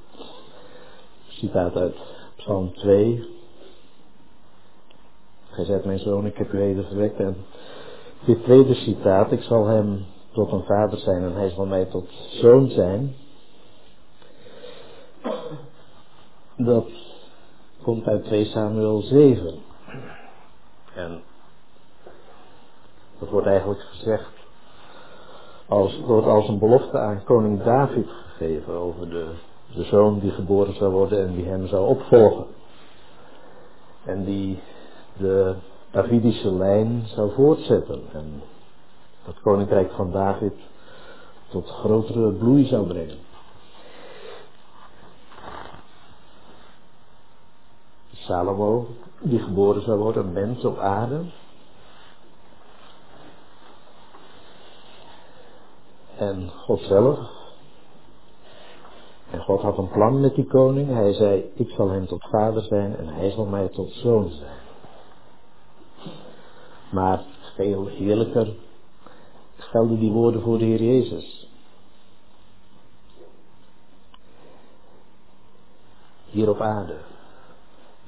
Citaat 1.29 1.77
uit 1.77 1.97
Psalm 2.37 2.75
2. 2.75 3.38
Gij 5.59 5.67
zegt 5.67 5.85
mijn 5.85 5.99
zoon, 5.99 6.27
ik 6.27 6.37
heb 6.37 6.53
u 6.53 6.61
heden 6.61 6.85
verwekt. 6.85 7.21
En 7.21 7.37
dit 8.25 8.43
tweede 8.45 8.75
citaat, 8.75 9.33
ik 9.33 9.43
zal 9.43 9.67
hem 9.67 10.05
tot 10.33 10.53
een 10.53 10.65
vader 10.65 10.99
zijn 10.99 11.23
en 11.23 11.35
hij 11.35 11.49
zal 11.49 11.67
mij 11.67 11.85
tot 11.85 12.09
zoon 12.31 12.71
zijn. 12.71 13.15
Dat 16.57 16.87
komt 17.83 18.07
uit 18.07 18.25
2 18.25 18.45
Samuel 18.45 19.01
7. 19.01 19.55
En 20.95 21.23
dat 23.19 23.29
wordt 23.29 23.47
eigenlijk 23.47 23.81
gezegd 23.81 24.33
als, 25.67 26.01
wordt 26.01 26.27
als 26.27 26.49
een 26.49 26.59
belofte 26.59 26.99
aan 26.99 27.25
koning 27.25 27.63
David 27.63 28.09
gegeven 28.09 28.75
over 28.75 29.11
de, 29.11 29.27
de 29.75 29.85
zoon 29.85 30.19
die 30.19 30.31
geboren 30.31 30.75
zou 30.75 30.93
worden 30.93 31.27
en 31.27 31.35
die 31.35 31.45
hem 31.45 31.67
zou 31.67 31.89
opvolgen. 31.89 32.47
En 34.05 34.25
die 34.25 34.59
de 35.19 35.55
Davidische 35.91 36.53
lijn 36.53 37.03
zou 37.07 37.33
voortzetten 37.33 38.03
en 38.13 38.43
het 39.23 39.41
koninkrijk 39.41 39.93
van 39.93 40.13
David 40.13 40.55
tot 41.49 41.69
grotere 41.69 42.33
bloei 42.33 42.67
zou 42.67 42.87
brengen. 42.87 43.19
Salomo, 48.13 48.87
die 49.21 49.39
geboren 49.39 49.83
zou 49.83 49.99
worden, 49.99 50.27
een 50.27 50.33
mens 50.33 50.65
op 50.65 50.79
aarde, 50.79 51.21
en 56.19 56.51
God 56.51 56.81
zelf. 56.81 57.19
En 59.31 59.41
God 59.41 59.61
had 59.61 59.79
een 59.79 59.89
plan 59.89 60.21
met 60.21 60.35
die 60.35 60.47
koning. 60.47 60.89
Hij 60.89 61.13
zei, 61.13 61.51
ik 61.55 61.71
zal 61.71 61.91
hem 61.91 62.07
tot 62.07 62.25
vader 62.31 62.63
zijn 62.63 62.97
en 62.97 63.09
hij 63.09 63.31
zal 63.31 63.45
mij 63.45 63.69
tot 63.69 63.93
zoon 63.93 64.31
zijn. 64.31 64.58
Maar 66.91 67.23
veel 67.55 67.87
heerlijker 67.87 68.55
stelde 69.59 69.99
die 69.99 70.13
woorden 70.13 70.43
voor 70.43 70.59
de 70.59 70.65
Heer 70.65 70.83
Jezus. 70.83 71.49
Hier 76.25 76.49
op 76.49 76.61
aarde. 76.61 76.97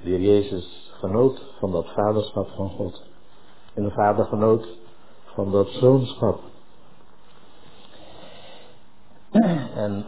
De 0.02 0.08
Heer 0.08 0.20
Jezus 0.20 0.92
genoot 0.98 1.42
van 1.58 1.70
dat 1.72 1.92
vaderschap 1.92 2.48
van 2.48 2.70
God. 2.70 3.02
En 3.74 3.82
de 3.82 3.90
vader 3.90 4.24
genoot 4.24 4.66
van 5.24 5.50
dat 5.50 5.68
zoonschap 5.68 6.40
en 9.74 10.06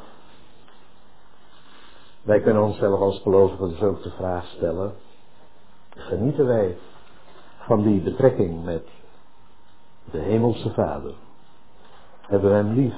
wij 2.23 2.41
kunnen 2.41 2.63
onszelf 2.63 3.01
als 3.01 3.21
gelovigen 3.21 3.69
dus 3.69 3.83
ook 3.83 4.03
de 4.03 4.11
vraag 4.11 4.47
stellen, 4.47 4.95
genieten 5.91 6.47
wij 6.47 6.77
van 7.67 7.83
die 7.83 8.01
betrekking 8.01 8.65
met 8.65 8.87
de 10.11 10.19
hemelse 10.19 10.71
Vader? 10.71 11.15
Hebben 12.21 12.51
we 12.51 12.57
hem 12.57 12.73
lief? 12.73 12.95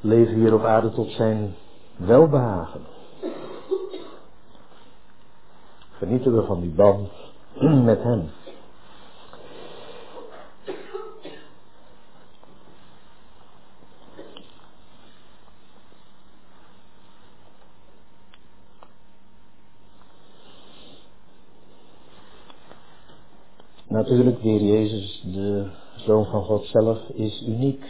Leven 0.00 0.34
hier 0.34 0.54
op 0.54 0.64
aarde 0.64 0.90
tot 0.90 1.10
zijn 1.10 1.54
welbehagen? 1.96 2.80
Genieten 5.90 6.36
we 6.36 6.42
van 6.42 6.60
die 6.60 6.70
band 6.70 7.10
met 7.90 8.02
hem? 8.02 8.30
Natuurlijk, 24.10 24.42
de 24.42 24.48
Heer 24.48 24.62
Jezus, 24.62 25.22
de 25.32 25.70
Zoon 25.96 26.24
van 26.24 26.42
God 26.42 26.66
zelf, 26.66 26.98
is 27.08 27.42
uniek. 27.46 27.84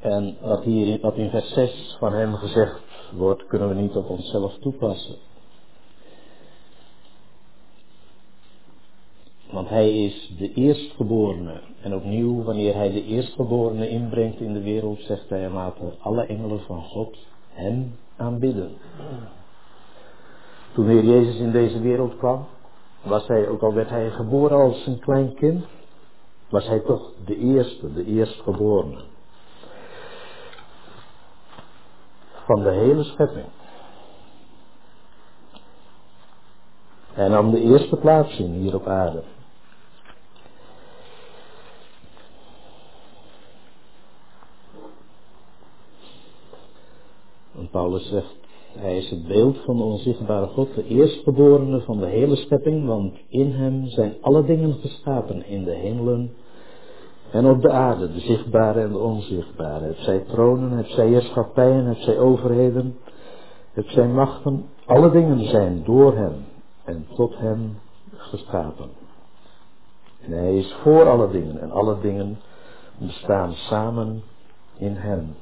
En 0.00 0.36
wat 0.40 0.64
hier 0.64 1.00
wat 1.00 1.16
in 1.16 1.30
vers 1.30 1.52
6 1.52 1.96
van 1.98 2.12
hem 2.12 2.34
gezegd 2.34 2.80
wordt, 3.12 3.46
kunnen 3.46 3.68
we 3.68 3.74
niet 3.74 3.96
op 3.96 4.08
onszelf 4.08 4.58
toepassen. 4.58 5.16
Want 9.50 9.68
hij 9.68 10.04
is 10.04 10.34
de 10.38 10.52
eerstgeborene. 10.52 11.60
En 11.82 11.94
opnieuw, 11.94 12.42
wanneer 12.42 12.74
hij 12.74 12.92
de 12.92 13.04
eerstgeborene 13.04 13.88
inbrengt 13.88 14.40
in 14.40 14.52
de 14.52 14.62
wereld, 14.62 15.00
zegt 15.00 15.28
hij, 15.28 15.50
laten 15.50 15.94
alle 16.00 16.26
engelen 16.26 16.60
van 16.60 16.82
God 16.82 17.16
hem 17.48 17.96
aanbidden. 18.16 18.76
Toen 20.74 20.86
de 20.86 20.92
Heer 20.92 21.04
Jezus 21.04 21.36
in 21.36 21.52
deze 21.52 21.80
wereld 21.80 22.16
kwam, 22.16 22.46
was 23.02 23.26
hij, 23.26 23.48
ook 23.48 23.62
al 23.62 23.74
werd 23.74 23.88
hij 23.88 24.10
geboren 24.10 24.56
als 24.56 24.86
een 24.86 24.98
klein 24.98 25.34
kind, 25.34 25.64
was 26.48 26.66
hij 26.66 26.80
toch 26.80 27.12
de 27.24 27.36
eerste, 27.36 27.92
de 27.92 28.04
eerstgeborene. 28.04 29.04
Van 32.44 32.62
de 32.62 32.70
hele 32.70 33.02
schepping. 33.02 33.46
Hij 37.12 37.28
nam 37.28 37.50
de 37.50 37.60
eerste 37.60 37.96
plaats 37.96 38.38
in 38.38 38.52
hier 38.52 38.74
op 38.74 38.86
aarde. 38.86 39.22
En 47.54 47.68
Paulus 47.70 48.08
zegt 48.08 48.41
hij 48.78 48.96
is 48.96 49.10
het 49.10 49.26
beeld 49.26 49.58
van 49.64 49.76
de 49.76 49.82
onzichtbare 49.82 50.46
God, 50.46 50.74
de 50.74 50.86
eerstgeborene 50.86 51.80
van 51.80 51.98
de 51.98 52.06
hele 52.06 52.36
schepping, 52.36 52.86
want 52.86 53.18
in 53.28 53.52
hem 53.52 53.86
zijn 53.86 54.14
alle 54.20 54.44
dingen 54.44 54.74
geschapen 54.74 55.46
in 55.46 55.64
de 55.64 55.74
hemelen 55.74 56.30
en 57.30 57.46
op 57.46 57.62
de 57.62 57.70
aarde, 57.70 58.12
de 58.12 58.20
zichtbare 58.20 58.80
en 58.80 58.92
de 58.92 58.98
onzichtbare. 58.98 59.84
Het 59.84 59.98
zij 59.98 60.18
tronen, 60.18 60.70
het 60.70 60.86
zij 60.88 61.06
heerschappijen, 61.06 61.84
het 61.84 61.98
zij 61.98 62.18
overheden, 62.18 62.98
het 63.72 63.86
zijn 63.88 64.14
machten, 64.14 64.64
alle 64.86 65.10
dingen 65.10 65.48
zijn 65.48 65.82
door 65.84 66.16
hem 66.16 66.44
en 66.84 67.06
tot 67.14 67.38
hem 67.38 67.78
geschapen. 68.10 68.90
En 70.20 70.32
hij 70.32 70.56
is 70.56 70.72
voor 70.82 71.08
alle 71.08 71.30
dingen 71.30 71.60
en 71.60 71.70
alle 71.70 72.00
dingen 72.00 72.38
bestaan 72.98 73.52
samen 73.52 74.22
in 74.78 74.94
hem. 74.94 75.34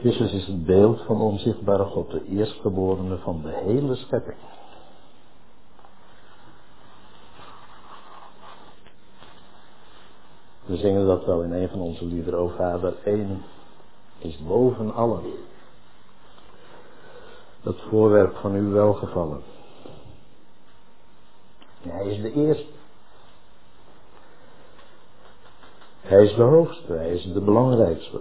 Christus 0.00 0.32
is 0.32 0.46
het 0.46 0.66
beeld 0.66 1.00
van 1.00 1.20
onzichtbare 1.20 1.84
God, 1.84 2.10
de 2.10 2.24
eerstgeborene 2.24 3.18
van 3.18 3.42
de 3.42 3.52
hele 3.52 3.94
schepping. 3.94 4.36
We 10.64 10.76
zingen 10.76 11.06
dat 11.06 11.24
wel 11.24 11.42
in 11.42 11.52
een 11.52 11.68
van 11.68 11.80
onze 11.80 12.04
liederen, 12.04 12.38
o 12.38 12.48
Vader, 12.48 12.94
één 13.04 13.42
is 14.18 14.38
boven 14.38 14.94
allen. 14.94 15.22
Het 17.60 17.80
voorwerp 17.80 18.36
van 18.36 18.52
uw 18.52 18.70
welgevallen. 18.70 19.42
Hij 21.80 22.06
is 22.06 22.22
de 22.22 22.32
eerste. 22.32 22.72
Hij 26.00 26.24
is 26.24 26.34
de 26.34 26.42
hoogste, 26.42 26.92
hij 26.92 27.12
is 27.12 27.32
de 27.32 27.40
belangrijkste. 27.40 28.20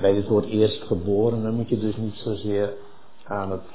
Bij 0.00 0.12
dit 0.12 0.28
woord 0.28 0.44
eerstgeboren, 0.44 1.42
dan 1.42 1.54
moet 1.54 1.68
je 1.68 1.78
dus 1.78 1.96
niet 1.96 2.14
zozeer 2.14 2.74
aan 3.24 3.50
het 3.50 3.66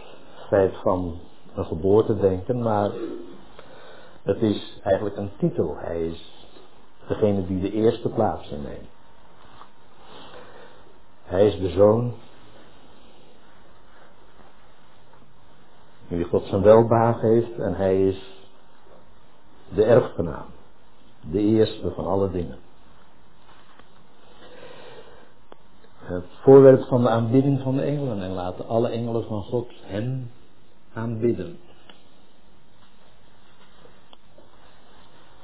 feit 0.48 0.76
van 0.82 1.20
een 1.56 1.66
geboorte 1.66 2.18
denken, 2.18 2.62
maar 2.62 2.92
het 4.24 4.42
is 4.42 4.80
eigenlijk 4.84 5.18
een 5.18 5.32
titel. 5.38 5.76
Hij 5.78 6.08
is 6.08 6.50
degene 7.08 7.48
die 7.48 7.62
de 7.62 7.72
eerste 7.72 8.10
plaats 8.10 8.50
inneemt. 8.50 8.90
Hij 11.24 11.48
is 11.48 11.60
de 11.60 11.70
zoon 11.70 12.14
die 16.08 16.24
God 16.24 16.46
zijn 16.46 16.62
welbaag 16.62 17.22
heeft 17.22 17.60
en 17.60 17.76
hij 17.76 18.08
is 18.08 18.48
de 19.76 19.84
erfgenaam, 19.84 20.46
de 21.32 21.40
eerste 21.40 21.92
van 21.92 22.06
alle 22.06 22.32
dingen. 22.32 22.65
Het 26.06 26.26
voorwerp 26.42 26.84
van 26.84 27.02
de 27.02 27.10
aanbidding 27.10 27.62
van 27.62 27.76
de 27.76 27.82
engelen 27.82 28.22
en 28.22 28.32
laten 28.32 28.68
alle 28.68 28.90
engelen 28.90 29.24
van 29.24 29.44
God 29.44 29.72
hem 29.84 30.32
aanbidden. 30.94 31.58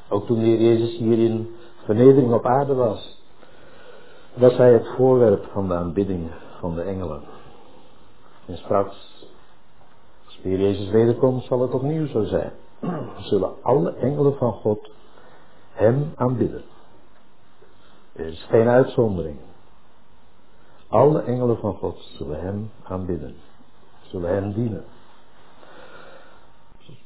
Ook 0.09 0.25
toen 0.25 0.39
de 0.39 0.45
Heer 0.45 0.61
Jezus 0.61 0.97
hier 0.97 1.19
in 1.19 1.55
vernedering 1.83 2.33
op 2.33 2.45
aarde 2.45 2.73
was, 2.73 3.21
was 4.33 4.57
hij 4.57 4.73
het 4.73 4.87
voorwerp 4.95 5.45
van 5.51 5.67
de 5.67 5.73
aanbidding 5.73 6.31
van 6.59 6.75
de 6.75 6.81
engelen. 6.81 7.21
En 8.45 8.57
straks, 8.57 9.25
als 10.25 10.39
de 10.41 10.49
Heer 10.49 10.59
Jezus 10.59 10.89
wederkomt, 10.89 11.43
zal 11.43 11.61
het 11.61 11.71
opnieuw 11.71 12.07
zo 12.07 12.23
zijn. 12.23 12.51
Zullen 13.17 13.63
alle 13.63 13.93
engelen 13.93 14.35
van 14.35 14.53
God 14.53 14.91
hem 15.71 16.11
aanbidden. 16.15 16.63
Er 18.13 18.25
is 18.25 18.45
geen 18.49 18.67
uitzondering. 18.67 19.37
Alle 20.91 21.21
engelen 21.21 21.57
van 21.57 21.73
God 21.73 21.97
zullen 22.17 22.41
hem 22.41 22.71
aanbidden. 22.83 23.35
Zullen 24.01 24.33
hem 24.33 24.53
dienen. 24.53 24.83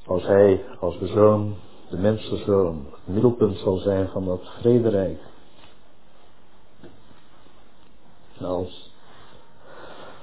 Als 0.05 0.23
hij, 0.23 0.65
als 0.79 0.99
de 0.99 1.07
zoon, 1.07 1.55
de 1.89 1.97
mensenzoon, 1.97 2.85
het 2.91 3.13
middelpunt 3.13 3.57
zal 3.57 3.77
zijn 3.77 4.07
van 4.07 4.25
dat 4.25 4.41
vrederijk. 4.59 5.19
Als 8.41 8.93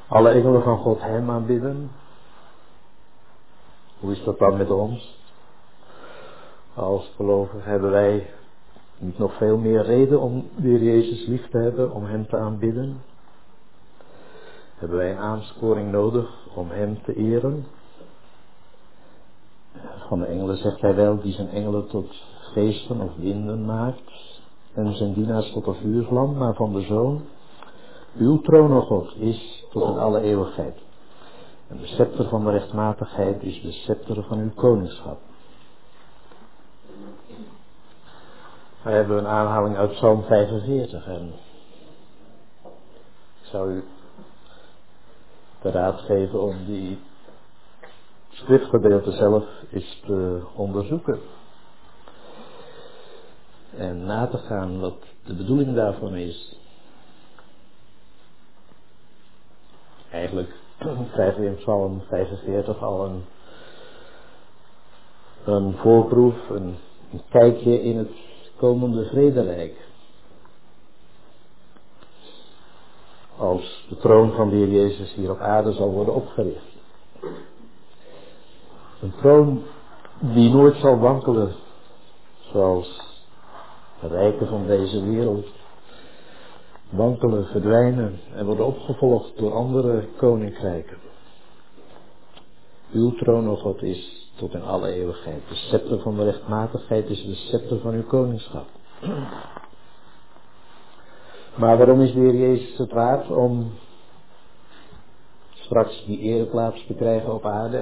alle 0.08 0.30
engelen 0.30 0.62
van 0.62 0.78
God 0.78 1.00
hem 1.00 1.30
aanbidden, 1.30 1.90
hoe 4.00 4.12
is 4.12 4.24
dat 4.24 4.38
dan 4.38 4.56
met 4.56 4.70
ons? 4.70 5.18
Als 6.74 7.12
gelovigen 7.16 7.70
hebben 7.70 7.90
wij 7.90 8.30
niet 8.98 9.18
nog 9.18 9.36
veel 9.36 9.56
meer 9.56 9.82
reden 9.82 10.20
om 10.20 10.48
weer 10.54 10.82
Jezus 10.82 11.26
lief 11.26 11.48
te 11.48 11.58
hebben, 11.58 11.92
om 11.92 12.04
hem 12.04 12.26
te 12.26 12.36
aanbidden? 12.36 13.10
Hebben 14.82 15.00
wij 15.00 15.16
aansporing 15.16 15.90
nodig 15.90 16.28
om 16.54 16.70
hem 16.70 17.02
te 17.02 17.14
eren? 17.14 17.66
Van 20.08 20.18
de 20.18 20.26
engelen 20.26 20.56
zegt 20.56 20.80
hij 20.80 20.94
wel, 20.94 21.20
die 21.20 21.32
zijn 21.32 21.48
engelen 21.48 21.88
tot 21.88 22.14
geesten 22.40 23.00
of 23.00 23.16
winden 23.16 23.64
maakt 23.64 24.40
en 24.74 24.96
zijn 24.96 25.12
dienaars 25.12 25.52
tot 25.52 25.66
een 25.66 25.74
vuurvlam, 25.74 26.36
maar 26.36 26.54
van 26.54 26.72
de 26.72 26.80
zoon 26.80 27.22
uw 28.16 28.40
troon, 28.40 28.72
o 28.72 28.80
God, 28.80 29.16
is 29.16 29.66
tot 29.70 29.88
in 29.88 29.98
alle 29.98 30.20
eeuwigheid. 30.20 30.78
En 31.68 31.76
de 31.76 31.86
scepter 31.86 32.28
van 32.28 32.44
de 32.44 32.50
rechtmatigheid 32.50 33.42
is 33.42 33.62
de 33.62 33.72
scepter 33.72 34.22
van 34.22 34.38
uw 34.38 34.52
koningschap. 34.54 35.18
We 38.82 38.90
hebben 38.90 39.18
een 39.18 39.26
aanhaling 39.26 39.76
uit 39.76 39.90
Psalm 39.90 40.22
45 40.22 41.06
en 41.06 41.32
ik 43.40 43.48
zou 43.48 43.70
u 43.70 43.84
de 45.62 45.70
raad 45.70 46.00
geven 46.00 46.42
om 46.42 46.64
die 46.66 46.98
schriftgedeelte 48.28 49.10
zelf 49.12 49.44
eens 49.72 50.02
te 50.06 50.42
onderzoeken. 50.54 51.20
En 53.76 54.04
na 54.04 54.26
te 54.26 54.38
gaan 54.38 54.80
wat 54.80 54.98
de 55.24 55.34
bedoeling 55.34 55.74
daarvan 55.74 56.14
is. 56.14 56.56
Eigenlijk 60.10 60.54
krijgen 61.12 61.40
we 61.40 61.46
in 61.46 61.56
Psalm 61.56 62.02
45 62.08 62.82
al 62.82 63.04
een, 63.04 63.24
een 65.44 65.76
voorproef, 65.76 66.48
een, 66.48 66.76
een 67.12 67.22
kijkje 67.28 67.82
in 67.82 67.98
het 67.98 68.10
komende 68.56 69.04
vrederijk. 69.04 69.90
Als 73.42 73.86
de 73.88 73.96
troon 73.96 74.32
van 74.32 74.48
de 74.48 74.56
Heer 74.56 74.68
Jezus 74.68 75.14
hier 75.14 75.30
op 75.30 75.38
aarde 75.38 75.72
zal 75.72 75.90
worden 75.90 76.14
opgericht. 76.14 76.76
Een 79.00 79.12
troon 79.20 79.62
die 80.20 80.50
nooit 80.50 80.76
zal 80.76 80.98
wankelen, 80.98 81.52
zoals 82.52 83.00
de 84.00 84.06
rijken 84.08 84.46
van 84.46 84.66
deze 84.66 85.04
wereld 85.04 85.46
wankelen, 86.90 87.46
verdwijnen 87.46 88.20
en 88.34 88.46
worden 88.46 88.66
opgevolgd 88.66 89.38
door 89.38 89.52
andere 89.52 90.08
koninkrijken. 90.16 90.96
Uw 92.92 93.14
troon, 93.14 93.48
o 93.48 93.56
God, 93.56 93.82
is 93.82 94.30
tot 94.36 94.54
in 94.54 94.62
alle 94.62 94.88
eeuwigheid. 94.88 95.48
De 95.48 95.54
scepter 95.54 96.00
van 96.00 96.16
de 96.16 96.24
rechtmatigheid 96.24 97.08
is 97.08 97.24
de 97.24 97.34
scepter 97.34 97.78
van 97.78 97.94
uw 97.94 98.04
koningschap. 98.04 98.66
Maar 101.54 101.76
waarom 101.76 102.00
is 102.00 102.12
de 102.12 102.20
Jezus 102.20 102.78
het 102.78 102.92
waard 102.92 103.30
om 103.30 103.72
straks 105.52 106.04
die 106.06 106.18
ereplaats 106.18 106.86
te 106.86 106.94
krijgen 106.94 107.34
op 107.34 107.46
aarde 107.46 107.78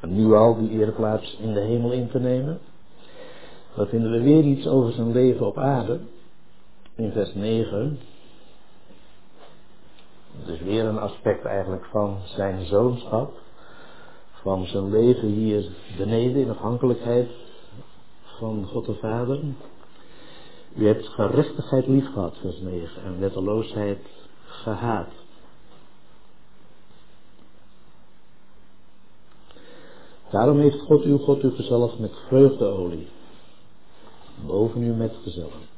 en 0.00 0.14
nu 0.14 0.34
al 0.34 0.56
die 0.56 0.70
ereplaats 0.70 1.38
in 1.40 1.52
de 1.52 1.60
hemel 1.60 1.92
in 1.92 2.08
te 2.08 2.18
nemen? 2.18 2.58
Dan 3.74 3.86
vinden 3.86 4.10
we 4.10 4.22
weer 4.22 4.42
iets 4.42 4.66
over 4.66 4.92
zijn 4.92 5.12
leven 5.12 5.46
op 5.46 5.58
aarde. 5.58 6.00
In 6.94 7.12
vers 7.12 7.34
9. 7.34 7.98
Dus 10.46 10.60
weer 10.60 10.84
een 10.84 10.98
aspect 10.98 11.44
eigenlijk 11.44 11.84
van 11.84 12.16
zijn 12.24 12.64
zoonschap. 12.64 13.32
Van 14.32 14.66
zijn 14.66 14.90
leven 14.90 15.28
hier 15.28 15.70
beneden 15.96 16.42
in 16.42 16.50
afhankelijkheid 16.50 17.30
van 18.38 18.66
God 18.66 18.86
de 18.86 18.94
Vader. 18.94 19.40
U 20.76 20.86
hebt 20.86 21.08
gerechtigheid 21.08 21.86
lief 21.86 22.12
gehad, 22.12 22.36
vers 22.40 22.60
9, 22.60 23.02
en 23.02 23.20
wetteloosheid 23.20 23.98
gehaat. 24.46 25.12
Daarom 30.30 30.58
heeft 30.58 30.80
God 30.80 31.02
uw 31.02 31.18
God 31.18 31.42
u 31.42 31.50
gezellig 31.50 31.98
met 31.98 32.12
vreugdeolie, 32.26 33.08
boven 34.46 34.82
u 34.82 34.92
met 34.92 35.14
gezellen. 35.22 35.72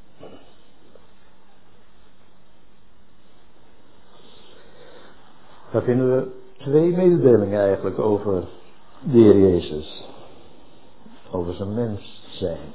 Daar 5.70 5.82
vinden 5.82 6.16
we 6.16 6.30
twee 6.58 6.90
mededelingen 6.90 7.60
eigenlijk 7.60 7.98
over 7.98 8.48
de 9.00 9.18
Heer 9.18 9.38
Jezus. 9.38 10.04
Over 11.30 11.54
zijn 11.54 11.74
mens 11.74 12.22
zijn. 12.30 12.72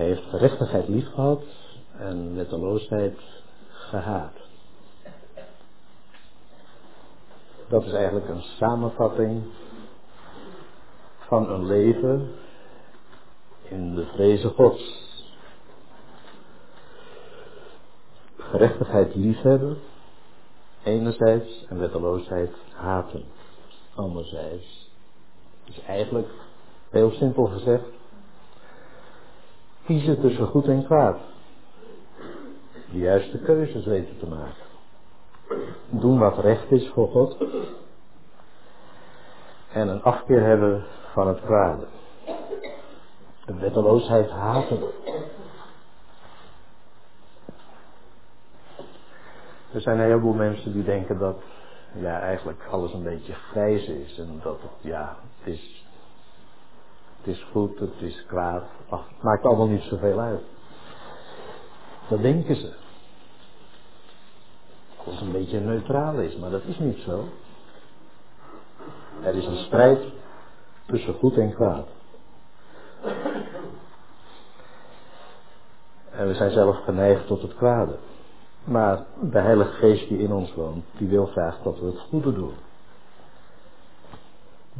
Hij 0.00 0.08
heeft 0.08 0.28
gerechtigheid 0.28 0.88
lief 0.88 1.08
gehad 1.14 1.42
en 1.98 2.34
wetteloosheid 2.34 3.18
gehaat. 3.68 4.34
Dat 7.68 7.84
is 7.84 7.92
eigenlijk 7.92 8.28
een 8.28 8.42
samenvatting 8.42 9.42
van 11.18 11.50
een 11.50 11.66
leven 11.66 12.32
in 13.62 13.94
de 13.94 14.06
vrezen 14.06 14.50
Gods. 14.50 15.04
Gerechtigheid 18.36 19.14
liefhebben, 19.14 19.78
enerzijds, 20.82 21.66
en 21.68 21.78
wetteloosheid 21.78 22.54
haten, 22.72 23.24
anderzijds. 23.94 24.90
Dus 25.64 25.82
eigenlijk, 25.82 26.28
heel 26.90 27.10
simpel 27.10 27.46
gezegd, 27.46 27.99
kiezen 29.84 30.20
tussen 30.20 30.46
goed 30.46 30.66
en 30.66 30.84
kwaad. 30.84 31.18
De 32.92 32.98
juiste 32.98 33.38
keuzes 33.38 33.84
weten 33.84 34.18
te 34.18 34.26
maken. 34.26 34.68
Doen 35.88 36.18
wat 36.18 36.38
recht 36.38 36.70
is 36.70 36.88
voor 36.88 37.08
God. 37.08 37.36
En 39.72 39.88
een 39.88 40.02
afkeer 40.02 40.42
hebben 40.42 40.84
van 41.12 41.28
het 41.28 41.40
kwade. 41.40 41.86
De 43.46 43.54
wetteloosheid 43.54 44.30
haten. 44.30 44.78
Er 49.72 49.80
zijn 49.80 49.98
een 49.98 50.04
heleboel 50.04 50.32
mensen 50.32 50.72
die 50.72 50.84
denken 50.84 51.18
dat 51.18 51.36
ja, 51.92 52.20
eigenlijk 52.20 52.66
alles 52.70 52.92
een 52.92 53.02
beetje 53.02 53.32
grijs 53.32 53.86
is. 53.86 54.18
En 54.18 54.40
dat 54.42 54.60
het, 54.60 54.70
ja, 54.80 55.16
het 55.38 55.54
is 55.54 55.84
het 57.20 57.34
is 57.34 57.46
goed, 57.52 57.78
het 57.78 58.00
is 58.00 58.24
kwaad. 58.26 58.62
Het 58.88 59.22
maakt 59.22 59.44
allemaal 59.44 59.66
niet 59.66 59.82
zoveel 59.82 60.20
uit. 60.20 60.42
Dat 62.08 62.22
denken 62.22 62.56
ze. 62.56 62.72
Dat 65.04 65.14
het 65.14 65.20
een 65.20 65.32
beetje 65.32 65.60
neutraal 65.60 66.14
is, 66.14 66.36
maar 66.36 66.50
dat 66.50 66.64
is 66.64 66.78
niet 66.78 66.98
zo. 66.98 67.24
Er 69.22 69.34
is 69.34 69.46
een 69.46 69.64
strijd 69.64 70.02
tussen 70.86 71.14
goed 71.14 71.36
en 71.36 71.54
kwaad. 71.54 71.86
En 76.10 76.26
we 76.26 76.34
zijn 76.34 76.50
zelf 76.50 76.76
geneigd 76.84 77.26
tot 77.26 77.42
het 77.42 77.54
kwade. 77.54 77.98
Maar 78.64 79.04
de 79.20 79.38
Heilige 79.38 79.72
Geest 79.72 80.08
die 80.08 80.18
in 80.18 80.32
ons 80.32 80.54
woont, 80.54 80.84
die 80.98 81.08
wil 81.08 81.26
graag 81.26 81.62
dat 81.62 81.78
we 81.78 81.86
het 81.86 82.00
goede 82.00 82.32
doen. 82.32 82.54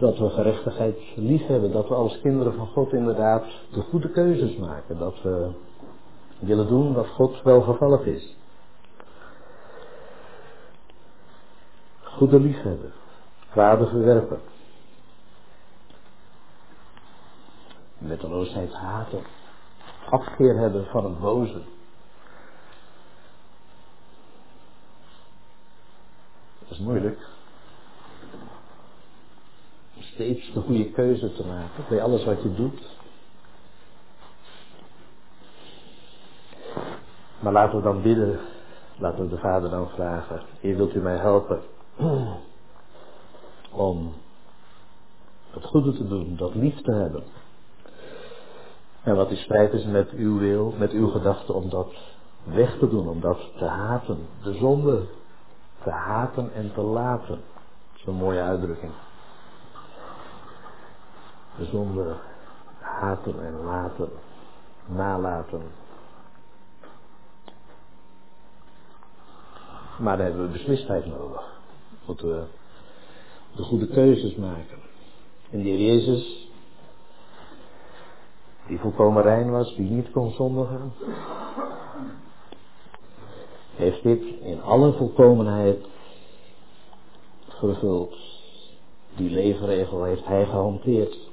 Dat 0.00 0.18
we 0.18 0.30
gerechtigheid 0.30 0.98
lief 1.16 1.46
hebben, 1.46 1.72
dat 1.72 1.88
we 1.88 1.94
als 1.94 2.20
kinderen 2.20 2.54
van 2.54 2.66
God 2.66 2.92
inderdaad 2.92 3.44
de 3.72 3.80
goede 3.80 4.10
keuzes 4.10 4.56
maken. 4.56 4.98
Dat 4.98 5.22
we 5.22 5.50
willen 6.38 6.66
doen 6.66 6.92
wat 6.92 7.08
God 7.08 7.42
welgevallig 7.42 8.04
is. 8.04 8.36
Goede 12.02 12.40
liefhebben, 12.40 12.92
kwade 13.50 13.86
verwerpen. 13.86 14.40
Wetteloosheid 17.98 18.72
haten, 18.72 19.22
afkeer 20.10 20.56
hebben 20.56 20.86
van 20.86 21.04
het 21.04 21.20
boze. 21.20 21.62
Dat 26.58 26.70
is 26.70 26.78
moeilijk. 26.78 27.28
Steeds 30.00 30.52
de 30.52 30.60
goede 30.60 30.90
keuze 30.90 31.32
te 31.32 31.46
maken 31.46 31.84
bij 31.88 32.02
alles 32.02 32.24
wat 32.24 32.42
je 32.42 32.54
doet. 32.54 32.98
Maar 37.40 37.52
laten 37.52 37.76
we 37.76 37.82
dan 37.82 38.02
bidden. 38.02 38.40
Laten 38.96 39.24
we 39.24 39.28
de 39.28 39.38
Vader 39.38 39.70
dan 39.70 39.88
vragen. 39.88 40.42
Hier 40.60 40.76
wilt 40.76 40.94
u 40.94 41.00
mij 41.00 41.16
helpen. 41.16 41.60
Om 43.70 44.12
het 45.50 45.64
goede 45.64 45.92
te 45.92 46.08
doen, 46.08 46.36
dat 46.36 46.54
lief 46.54 46.80
te 46.82 46.92
hebben. 46.92 47.22
En 49.02 49.16
wat 49.16 49.30
in 49.30 49.36
strijd 49.36 49.72
is 49.72 49.84
met 49.84 50.10
uw 50.10 50.38
wil, 50.38 50.74
met 50.78 50.90
uw 50.90 51.08
gedachten 51.08 51.54
om 51.54 51.70
dat 51.70 51.92
weg 52.44 52.78
te 52.78 52.88
doen, 52.88 53.08
om 53.08 53.20
dat 53.20 53.38
te 53.58 53.64
haten. 53.64 54.18
De 54.42 54.52
zonde 54.52 55.02
te 55.82 55.90
haten 55.90 56.52
en 56.54 56.72
te 56.74 56.80
laten. 56.80 57.40
Dat 57.92 58.00
is 58.00 58.06
een 58.06 58.14
mooie 58.14 58.40
uitdrukking. 58.40 58.92
De 61.60 61.66
zonde 61.66 62.16
haten 62.78 63.46
en 63.46 63.64
laten, 63.64 64.08
nalaten. 64.86 65.62
Maar 69.98 70.16
daar 70.16 70.26
hebben 70.26 70.46
we 70.46 70.52
beslistheid 70.52 71.06
nodig. 71.06 71.58
Moeten 72.06 72.28
we 72.28 72.44
de 73.56 73.62
goede 73.62 73.86
keuzes 73.86 74.34
maken. 74.34 74.78
En 75.50 75.60
Heer 75.60 75.78
Jezus, 75.78 76.48
die 78.66 78.78
volkomen 78.78 79.22
rein 79.22 79.50
was, 79.50 79.74
die 79.76 79.90
niet 79.90 80.10
kon 80.10 80.30
zondigen, 80.30 80.92
heeft 83.74 84.02
dit 84.02 84.22
in 84.40 84.62
alle 84.62 84.92
volkomenheid 84.92 85.86
vervuld. 87.48 88.16
Die 89.16 89.30
leefregel 89.30 90.04
heeft 90.04 90.26
hij 90.26 90.46
gehanteerd. 90.46 91.29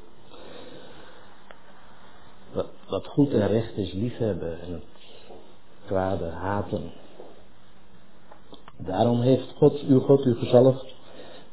Wat, 2.89 3.05
goed 3.05 3.33
en 3.33 3.47
recht 3.47 3.77
is 3.77 3.93
liefhebben 3.93 4.61
en 4.61 4.71
het 4.71 4.83
kwade 5.85 6.25
haten. 6.25 6.91
Daarom 8.77 9.21
heeft 9.21 9.53
God, 9.57 9.79
uw 9.79 9.99
God, 9.99 10.25
u 10.25 10.35
gezalfd 10.35 10.85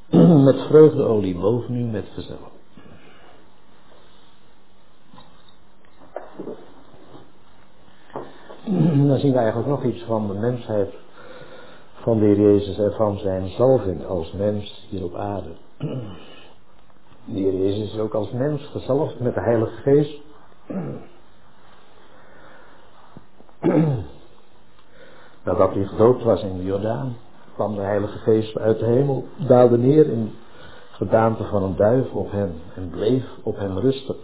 met 0.45 0.61
vreugdeolie 0.67 1.39
boven 1.39 1.75
u 1.75 1.83
met 1.83 2.05
gezellig. 2.15 2.53
Dan 9.09 9.19
zien 9.19 9.33
we 9.33 9.39
eigenlijk 9.39 9.69
nog 9.69 9.85
iets 9.85 10.03
van 10.03 10.27
de 10.27 10.35
mensheid 10.35 10.95
van 11.95 12.19
de 12.19 12.25
Heer 12.25 12.41
Jezus 12.41 12.79
en 12.79 12.93
van 12.93 13.19
zijn 13.19 13.49
zalving 13.49 14.07
als 14.07 14.33
mens 14.33 14.87
hier 14.91 15.05
op 15.05 15.15
aarde. 15.15 15.51
De 17.25 17.39
Heer 17.39 17.55
Jezus 17.55 17.93
is 17.93 17.99
ook 17.99 18.15
als 18.15 18.31
mens 18.31 18.63
gezalfd 18.63 19.21
met 19.21 19.35
de 19.35 19.41
Heilige 19.41 19.77
Geest. 19.83 20.24
Nadat 25.45 25.75
hij 25.75 25.85
gedoopt 25.85 26.23
was 26.23 26.43
in 26.43 26.57
de 26.57 26.65
Jordaan, 26.65 27.17
kwam 27.55 27.75
de 27.75 27.81
Heilige 27.81 28.19
Geest 28.19 28.59
uit 28.59 28.79
de 28.79 28.85
hemel, 28.85 29.27
daalde 29.37 29.79
neer 29.79 30.09
in 30.09 30.35
gedaante 30.91 31.45
van 31.45 31.63
een 31.63 31.77
duif 31.77 32.13
op 32.13 32.31
hem 32.31 32.61
en 32.75 32.91
bleef 32.91 33.25
op 33.43 33.57
hem 33.57 33.79
rusten. 33.79 34.17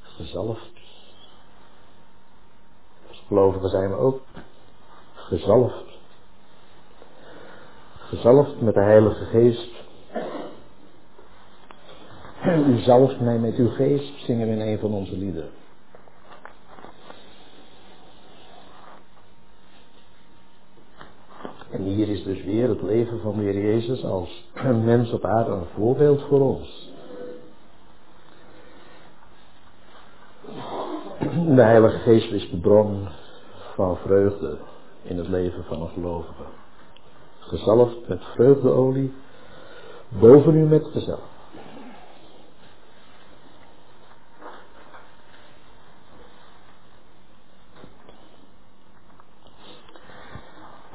Gezalfd. 0.00 0.70
Als 3.08 3.24
gelovigen 3.26 3.68
zijn 3.68 3.90
we 3.90 3.96
ook 3.96 4.20
gezalfd. 5.14 5.84
Gezalfd 7.98 8.60
met 8.60 8.74
de 8.74 8.80
Heilige 8.80 9.24
Geest. 9.24 9.77
U 12.56 12.78
zalft 12.78 13.20
mij 13.20 13.38
met 13.38 13.56
uw 13.56 13.68
geest, 13.68 14.24
zingen 14.24 14.46
we 14.46 14.52
in 14.52 14.60
een 14.60 14.78
van 14.78 14.92
onze 14.92 15.16
liederen. 15.16 15.50
En 21.70 21.82
hier 21.82 22.08
is 22.08 22.22
dus 22.22 22.44
weer 22.44 22.68
het 22.68 22.82
leven 22.82 23.20
van 23.20 23.36
de 23.36 23.42
Heer 23.42 23.60
Jezus 23.60 24.04
als 24.04 24.50
mens 24.84 25.12
op 25.12 25.24
aarde 25.24 25.50
een 25.50 25.66
voorbeeld 25.74 26.22
voor 26.22 26.40
ons. 26.40 26.92
De 31.54 31.62
Heilige 31.62 31.98
Geest 31.98 32.32
is 32.32 32.50
de 32.50 32.56
bron 32.56 33.08
van 33.74 33.96
vreugde 33.96 34.58
in 35.02 35.18
het 35.18 35.28
leven 35.28 35.64
van 35.64 35.82
een 35.82 35.88
gelovige. 35.88 36.42
Gezalfd 37.38 38.08
met 38.08 38.24
vreugdeolie, 38.24 39.12
boven 40.08 40.54
u 40.54 40.64
met 40.64 40.86
gezellig. 40.86 41.37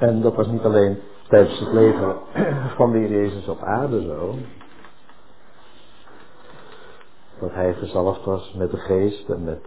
En 0.03 0.21
dat 0.21 0.35
was 0.35 0.47
niet 0.47 0.63
alleen 0.63 0.99
tijdens 1.27 1.59
het 1.59 1.71
leven 1.71 2.15
van 2.77 2.91
de 2.91 2.97
Heer 2.97 3.09
Jezus 3.09 3.47
op 3.47 3.61
aarde 3.61 4.01
zo. 4.01 4.35
Dat 7.39 7.53
hij 7.53 7.73
gezalfd 7.73 8.25
was 8.25 8.53
met 8.53 8.71
de 8.71 8.77
geest 8.77 9.29
en 9.29 9.43
met 9.43 9.65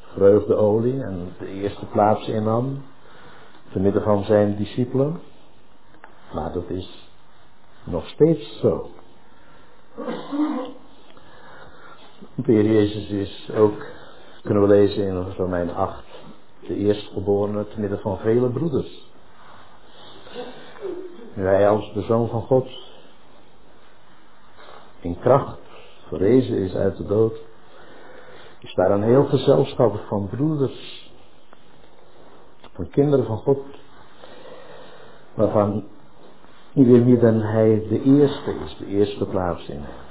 vreugdeolie 0.00 1.02
en 1.02 1.34
de 1.38 1.46
eerste 1.46 1.86
plaats 1.86 2.28
innam. 2.28 2.82
Te 3.72 3.78
midden 3.78 4.02
van 4.02 4.24
zijn 4.24 4.56
discipelen. 4.56 5.20
Maar 6.34 6.52
dat 6.52 6.68
is 6.68 7.10
nog 7.84 8.08
steeds 8.08 8.58
zo. 8.60 8.90
De 12.34 12.52
Heer 12.52 12.72
Jezus 12.72 13.08
is 13.08 13.50
ook, 13.56 13.86
kunnen 14.42 14.62
we 14.62 14.68
lezen 14.68 15.06
in 15.06 15.32
Romein 15.36 15.74
8, 15.74 16.07
de 16.68 16.76
eerstgeborene 16.76 17.68
te 17.68 17.80
midden 17.80 17.98
van 17.98 18.18
vele 18.18 18.50
broeders. 18.50 19.06
Nu 21.34 21.44
hij 21.44 21.68
als 21.68 21.92
de 21.92 22.02
Zoon 22.02 22.28
van 22.28 22.42
God 22.42 22.68
in 25.00 25.18
kracht 25.18 25.58
verrezen 26.08 26.56
is 26.56 26.74
uit 26.74 26.96
de 26.96 27.06
dood, 27.06 27.36
is 28.60 28.74
daar 28.74 28.90
een 28.90 29.02
heel 29.02 29.24
gezelschap 29.24 30.00
van 30.08 30.28
broeders, 30.28 31.10
van 32.72 32.90
kinderen 32.90 33.24
van 33.24 33.38
God, 33.38 33.60
waarvan 35.34 35.84
ieder 36.74 37.00
midden 37.00 37.40
hij 37.40 37.86
de 37.88 38.02
eerste 38.02 38.54
is, 38.64 38.76
de 38.76 38.86
eerste 38.86 39.24
plaats 39.26 39.68
in 39.68 39.80
heeft. 39.80 40.06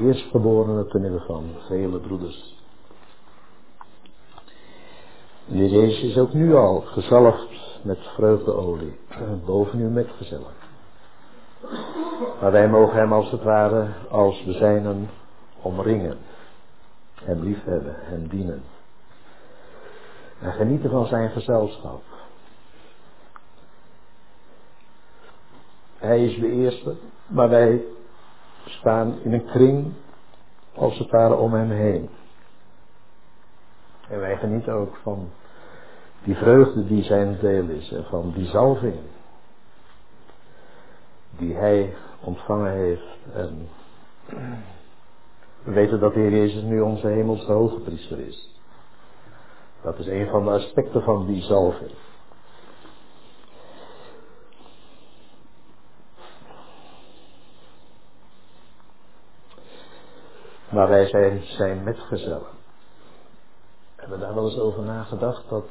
Eerstgeborene 0.00 0.86
te 0.86 0.98
midden 0.98 1.20
van 1.20 1.44
vele 1.66 1.98
broeders. 1.98 2.57
De 5.48 5.68
Jezus 5.68 6.02
is 6.02 6.18
ook 6.18 6.32
nu 6.32 6.54
al 6.54 6.80
gezalfd 6.80 7.80
met 7.82 7.98
vreugdeolie, 7.98 8.98
boven 9.46 9.80
u 9.80 9.84
met 9.84 10.08
gezellig. 10.16 10.52
Maar 12.40 12.52
wij 12.52 12.68
mogen 12.68 12.96
hem 12.96 13.12
als 13.12 13.30
het 13.30 13.42
ware 13.42 13.88
als 14.10 14.44
we 14.44 14.52
zijnen 14.52 15.10
omringen. 15.62 16.18
Hem 17.14 17.42
liefhebben, 17.42 17.94
hem 17.98 18.28
dienen. 18.28 18.62
En 20.40 20.52
genieten 20.52 20.90
van 20.90 21.06
zijn 21.06 21.30
gezelschap. 21.30 22.02
Hij 25.98 26.24
is 26.24 26.40
de 26.40 26.50
eerste, 26.50 26.96
maar 27.26 27.48
wij 27.48 27.84
staan 28.64 29.18
in 29.22 29.32
een 29.32 29.46
kring 29.46 29.92
als 30.74 30.98
het 30.98 31.10
ware 31.10 31.34
om 31.34 31.54
hem 31.54 31.70
heen. 31.70 32.08
En 34.08 34.20
wij 34.20 34.36
genieten 34.36 34.72
ook 34.72 34.96
van 34.96 35.30
die 36.24 36.36
vreugde 36.36 36.86
die 36.86 37.02
zijn 37.02 37.38
deel 37.40 37.68
is 37.68 37.92
en 37.92 38.04
van 38.04 38.32
die 38.34 38.46
zalving 38.46 38.96
die 41.38 41.54
hij 41.54 41.94
ontvangen 42.20 42.72
heeft. 42.72 43.16
En 43.32 43.68
we 45.62 45.72
weten 45.72 46.00
dat 46.00 46.14
de 46.14 46.20
Heer 46.20 46.30
Jezus 46.30 46.62
nu 46.62 46.80
onze 46.80 47.06
hemelse 47.06 47.52
hoge 47.52 47.80
priester 47.80 48.18
is. 48.18 48.60
Dat 49.82 49.98
is 49.98 50.06
een 50.06 50.28
van 50.28 50.44
de 50.44 50.50
aspecten 50.50 51.02
van 51.02 51.26
die 51.26 51.42
zalving. 51.42 51.90
Maar 60.70 60.88
wij 60.88 61.06
zijn 61.06 61.42
zijn 61.42 61.82
metgezellen. 61.82 62.57
Hebben 64.08 64.26
we 64.26 64.34
daar 64.34 64.42
wel 64.42 64.50
eens 64.50 64.60
over 64.60 64.82
nagedacht 64.82 65.48
dat 65.48 65.64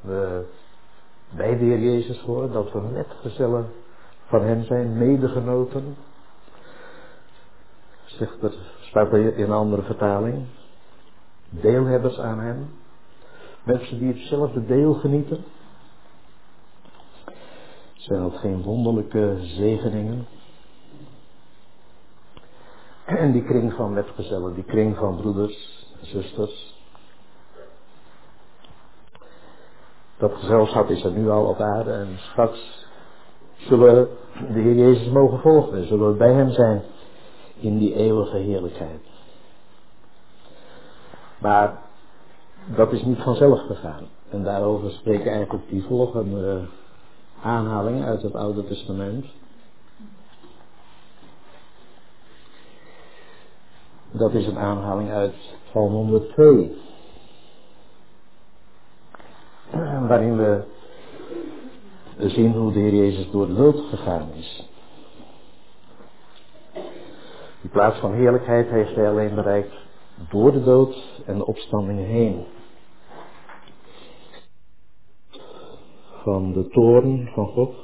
we 0.00 0.44
bij 1.30 1.58
de 1.58 1.64
Heer 1.64 1.78
Jezus 1.78 2.20
horen, 2.20 2.52
dat 2.52 2.72
we 2.72 2.80
metgezellen 2.80 3.72
van 4.26 4.42
hem 4.42 4.64
zijn, 4.64 4.98
medegenoten. 4.98 5.96
Zegt 8.04 8.42
er, 8.42 8.54
staat 8.80 9.12
er 9.12 9.36
in 9.36 9.44
een 9.44 9.52
andere 9.52 9.82
vertaling. 9.82 10.46
Deelhebbers 11.50 12.18
aan 12.18 12.40
hem. 12.40 12.70
Mensen 13.62 13.98
die 13.98 14.12
hetzelfde 14.12 14.66
deel 14.66 14.94
genieten. 14.94 15.44
Zijn 17.94 18.22
dat 18.22 18.36
geen 18.36 18.62
wonderlijke 18.62 19.36
zegeningen? 19.40 20.26
En 23.04 23.32
die 23.32 23.44
kring 23.44 23.72
van 23.72 23.92
metgezellen, 23.92 24.54
die 24.54 24.64
kring 24.64 24.96
van 24.96 25.16
broeders 25.16 25.81
zusters. 26.02 26.80
Dat 30.18 30.34
gezelschap 30.34 30.90
is 30.90 31.04
er 31.04 31.10
nu 31.10 31.30
al 31.30 31.44
op 31.44 31.60
aarde 31.60 31.92
en 31.92 32.18
straks 32.18 32.86
zullen 33.56 33.94
we 33.94 34.08
de 34.52 34.60
Heer 34.60 34.74
Jezus 34.74 35.08
mogen 35.08 35.38
volgen 35.38 35.78
en 35.78 35.86
zullen 35.86 36.10
we 36.10 36.16
bij 36.16 36.32
Hem 36.32 36.50
zijn 36.50 36.82
in 37.60 37.78
die 37.78 37.94
eeuwige 37.94 38.36
heerlijkheid. 38.36 39.00
Maar 41.38 41.80
dat 42.76 42.92
is 42.92 43.02
niet 43.02 43.18
vanzelf 43.18 43.60
gegaan. 43.66 44.06
En 44.30 44.42
daarover 44.42 44.90
spreken 44.90 45.32
eigenlijk 45.32 45.68
die 45.68 45.82
volgende 45.82 46.60
aanhalingen 47.42 48.06
uit 48.06 48.22
het 48.22 48.34
Oude 48.34 48.64
Testament. 48.64 49.26
Dat 54.10 54.32
is 54.32 54.46
een 54.46 54.58
aanhaling 54.58 55.10
uit 55.10 55.34
Psalm 55.72 55.92
102. 55.92 56.70
Waarin 60.08 60.36
we 60.36 60.64
zien 62.16 62.52
hoe 62.52 62.72
de 62.72 62.78
Heer 62.78 62.94
Jezus 62.94 63.30
door 63.30 63.46
de 63.46 63.54
dood 63.54 63.80
gegaan 63.90 64.28
is. 64.32 64.68
Die 67.60 67.70
plaats 67.70 67.98
van 67.98 68.12
heerlijkheid 68.12 68.68
heeft 68.68 68.94
hij 68.94 69.08
alleen 69.08 69.34
bereikt 69.34 69.74
door 70.30 70.52
de 70.52 70.62
dood 70.62 71.22
en 71.26 71.38
de 71.38 71.46
opstanding 71.46 71.98
heen. 71.98 72.44
Van 76.22 76.52
de 76.52 76.68
toren 76.68 77.28
van 77.34 77.46
God. 77.46 77.74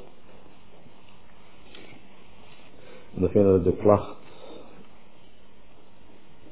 En 3.13 3.21
dan 3.21 3.29
vinden 3.29 3.53
we 3.53 3.61
de 3.61 3.75
klacht 3.75 4.18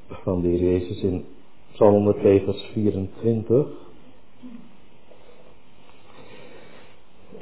van 0.10 0.42
de 0.42 0.48
Heer 0.48 0.60
Jezus 0.60 1.02
in 1.02 1.26
Psalm 1.72 1.92
102 1.92 2.44
vers 2.44 2.62
24. 2.74 3.68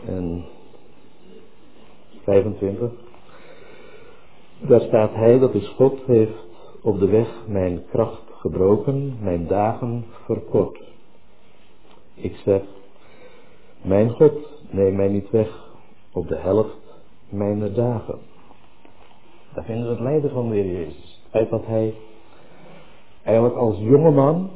En 0.05 0.45
25. 2.23 2.91
Daar 4.59 4.81
staat 4.81 5.13
hij, 5.13 5.39
dat 5.39 5.53
is 5.53 5.67
God, 5.67 5.99
heeft 6.05 6.45
op 6.81 6.99
de 6.99 7.07
weg 7.07 7.43
mijn 7.47 7.83
kracht 7.89 8.23
gebroken, 8.31 9.17
mijn 9.21 9.47
dagen 9.47 10.05
verkort. 10.25 10.83
Ik 12.13 12.35
zeg, 12.35 12.61
mijn 13.81 14.09
God, 14.09 14.33
neem 14.69 14.95
mij 14.95 15.07
niet 15.07 15.29
weg 15.29 15.73
op 16.11 16.27
de 16.27 16.37
helft 16.37 16.85
mijn 17.29 17.73
dagen. 17.73 18.19
Daar 19.53 19.63
vinden 19.63 19.83
we 19.83 19.91
het 19.91 19.99
lijden 19.99 20.31
van 20.31 20.49
de 20.49 20.55
Heer 20.55 20.71
Jezus. 20.71 21.21
Het 21.29 21.49
dat 21.49 21.65
hij 21.65 21.93
eigenlijk 23.25 23.57
als 23.57 23.77
jonge 23.77 24.11
man, 24.11 24.49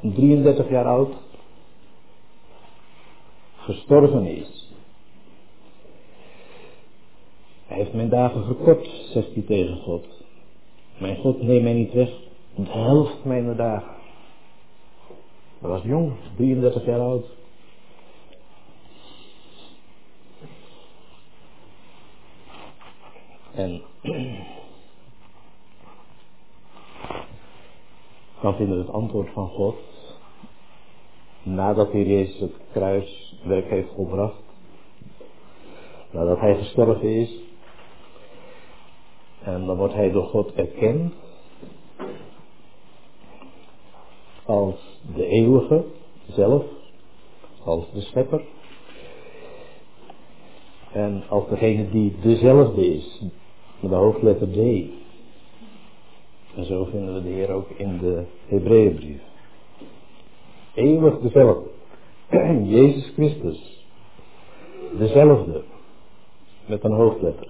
33 0.00 0.68
jaar 0.68 0.86
oud, 0.86 1.12
gestorven 3.56 4.26
is. 4.26 4.72
Hij 7.66 7.76
heeft 7.78 7.92
mijn 7.92 8.08
dagen 8.08 8.44
verkort, 8.44 8.86
zegt 9.12 9.34
hij 9.34 9.42
tegen 9.42 9.76
God. 9.76 10.06
Mijn 10.98 11.16
God, 11.16 11.42
neem 11.42 11.62
mij 11.62 11.72
niet 11.72 11.92
weg 11.92 12.10
de 12.54 12.70
helft 12.70 13.24
mijn 13.24 13.56
dagen. 13.56 13.94
Hij 15.58 15.68
was 15.68 15.82
jong, 15.82 16.12
33 16.36 16.84
jaar 16.84 17.00
oud. 17.00 17.26
En 23.54 23.82
dan 28.40 28.54
vinden 28.54 28.76
we 28.76 28.82
het 28.82 28.92
antwoord 28.92 29.30
van 29.32 29.48
God. 29.48 29.76
Nadat 31.42 31.92
hij 31.92 32.04
Jezus 32.04 32.40
het 32.40 32.52
kruiswerk 32.72 33.68
heeft 33.68 33.88
volbracht. 33.94 34.42
Nadat 36.10 36.38
hij 36.38 36.56
gestorven 36.56 37.08
is. 37.08 37.34
En 39.42 39.66
dan 39.66 39.76
wordt 39.76 39.94
hij 39.94 40.10
door 40.10 40.26
God 40.26 40.52
erkend. 40.52 41.14
Als 44.44 45.00
de 45.14 45.26
eeuwige 45.26 45.84
zelf. 46.26 46.64
Als 47.64 47.84
de 47.92 48.00
schepper. 48.00 48.42
En 50.92 51.22
als 51.28 51.48
degene 51.48 51.90
die 51.90 52.16
dezelfde 52.20 52.94
is. 52.94 53.22
Met 53.80 53.90
de 53.90 53.96
hoofdletter 53.96 54.48
D. 54.48 54.56
En 56.56 56.64
zo 56.64 56.84
vinden 56.84 57.14
we 57.14 57.22
de 57.22 57.28
Heer 57.28 57.50
ook 57.50 57.70
in 57.76 57.98
de 57.98 58.24
Hebreeënbrief. 58.46 59.20
Eeuwig 60.74 61.18
dezelfde. 61.18 61.70
Jezus 62.76 63.12
Christus. 63.14 63.86
Dezelfde. 64.98 65.62
Met 66.66 66.84
een 66.84 66.92
hoofdletter. 66.92 67.48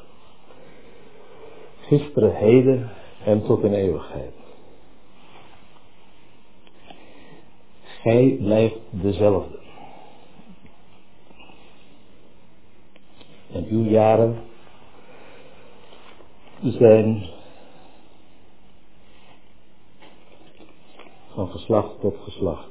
Gisteren, 1.81 2.35
heden 2.35 2.91
en 3.25 3.45
tot 3.45 3.65
in 3.65 3.73
eeuwigheid. 3.73 4.33
Gij 7.83 8.37
blijft 8.41 8.81
dezelfde. 8.91 9.59
En 13.53 13.67
uw 13.71 13.85
jaren 13.85 14.37
zijn 16.63 17.29
van 21.41 21.51
geslacht 21.51 22.01
tot 22.01 22.17
geslacht. 22.25 22.69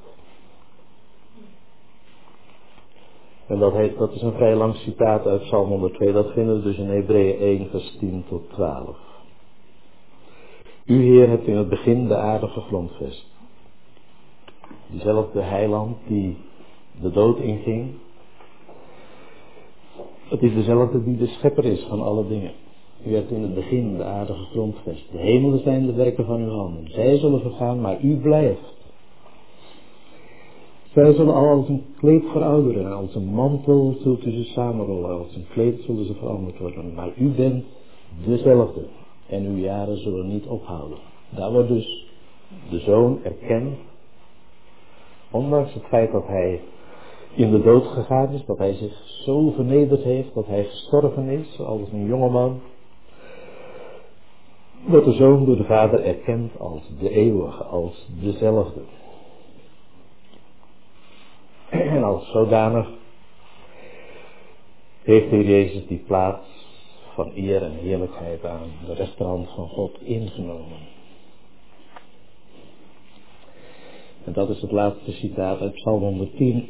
En 3.47 3.59
dat, 3.59 3.74
heet, 3.74 3.97
dat 3.97 4.11
is 4.11 4.22
een 4.22 4.34
vrij 4.34 4.55
lang 4.55 4.76
citaat 4.76 5.26
uit 5.26 5.41
Psalm 5.41 5.70
102. 5.70 6.11
Dat 6.11 6.32
vinden 6.32 6.55
we 6.55 6.61
dus 6.61 6.78
in 6.78 6.89
Hebreeën 6.89 7.39
1 7.39 7.70
vers 7.70 7.97
10 7.99 8.24
tot 8.28 8.49
12. 8.49 8.97
U 10.86 11.03
Heer 11.03 11.30
hebt 11.30 11.47
in 11.47 11.57
het 11.57 11.70
begin 11.70 12.07
de 12.07 12.15
aarde 12.15 12.47
gegrondvest. 12.47 13.26
Diezelfde 14.88 15.41
heiland 15.41 15.97
die 16.07 16.38
de 17.01 17.11
dood 17.11 17.39
inging. 17.39 17.93
Het 20.28 20.41
is 20.41 20.53
dezelfde 20.53 21.03
die 21.03 21.17
de 21.17 21.28
schepper 21.28 21.65
is 21.65 21.84
van 21.84 22.01
alle 22.01 22.28
dingen. 22.28 22.53
U 23.06 23.16
hebt 23.16 23.32
in 23.32 23.41
het 23.41 23.54
begin 23.54 23.97
de 23.97 24.04
aardige 24.04 24.43
grondvest. 24.43 25.12
De 25.12 25.18
hemelen 25.18 25.60
zijn 25.60 25.86
de 25.86 25.93
werken 25.93 26.26
van 26.26 26.41
uw 26.41 26.50
handen. 26.50 26.91
Zij 26.91 27.18
zullen 27.18 27.41
vergaan, 27.41 27.82
maar 27.82 28.02
u 28.02 28.18
blijft. 28.18 28.78
Zij 30.93 31.14
zullen 31.14 31.34
al 31.34 31.47
als 31.47 31.68
een 31.68 31.86
kleed 31.97 32.24
verouderen 32.32 32.86
en 32.86 32.93
als 32.93 33.16
een 33.16 33.34
mantel 33.34 33.95
zult 34.02 34.26
u 34.26 34.32
ze 34.32 34.43
samenrollen. 34.43 35.18
Als 35.18 35.36
een 35.36 35.47
kleed 35.50 35.82
zullen 35.82 36.06
ze 36.06 36.14
veranderd 36.14 36.60
worden. 36.60 36.93
Maar 36.93 37.12
u 37.18 37.30
bent 37.30 37.66
dezelfde 38.26 38.88
en 39.28 39.45
uw 39.45 39.58
jaren 39.58 39.97
zullen 39.97 40.28
niet 40.28 40.45
ophouden. 40.45 40.97
Daar 41.30 41.52
wordt 41.52 41.68
dus 41.70 42.08
de 42.70 42.80
zoon 42.80 43.20
erkend. 43.24 43.78
Ondanks 45.32 45.74
het 45.74 45.84
feit 45.84 46.12
dat 46.12 46.28
hij 46.28 46.62
in 47.34 47.52
de 47.52 47.62
dood 47.62 47.86
gegaan 47.86 48.32
is, 48.34 48.45
dat 48.45 48.58
hij 48.58 48.74
zich 48.74 48.93
zo 49.06 49.52
vernederd 49.52 50.04
heeft, 50.04 50.34
dat 50.34 50.45
hij 50.47 50.64
gestorven 50.64 51.30
is 51.30 51.60
als 51.60 51.82
een 51.91 52.06
jongeman 52.06 52.60
wordt 54.86 55.05
de 55.05 55.13
Zoon 55.13 55.45
door 55.45 55.57
de 55.57 55.63
Vader 55.63 56.03
erkend 56.03 56.59
als 56.59 56.82
de 56.99 57.09
eeuwige, 57.09 57.63
als 57.63 58.07
dezelfde. 58.21 58.82
En 61.69 62.03
als 62.03 62.32
zodanig 62.32 62.88
heeft 65.03 65.30
de 65.30 65.43
Jezus 65.43 65.88
die 65.88 66.03
plaats 66.07 66.47
van 67.13 67.32
eer 67.36 67.63
en 67.63 67.73
heerlijkheid 67.73 68.45
aan 68.45 68.69
de 68.86 68.93
rechterhand 68.93 69.49
van 69.49 69.67
God 69.67 70.01
ingenomen. 70.01 70.77
En 74.23 74.34
dat 74.34 74.49
is 74.49 74.61
het 74.61 74.71
laatste 74.71 75.11
citaat 75.11 75.59
uit 75.59 75.73
Psalm 75.73 76.01
110. 76.01 76.69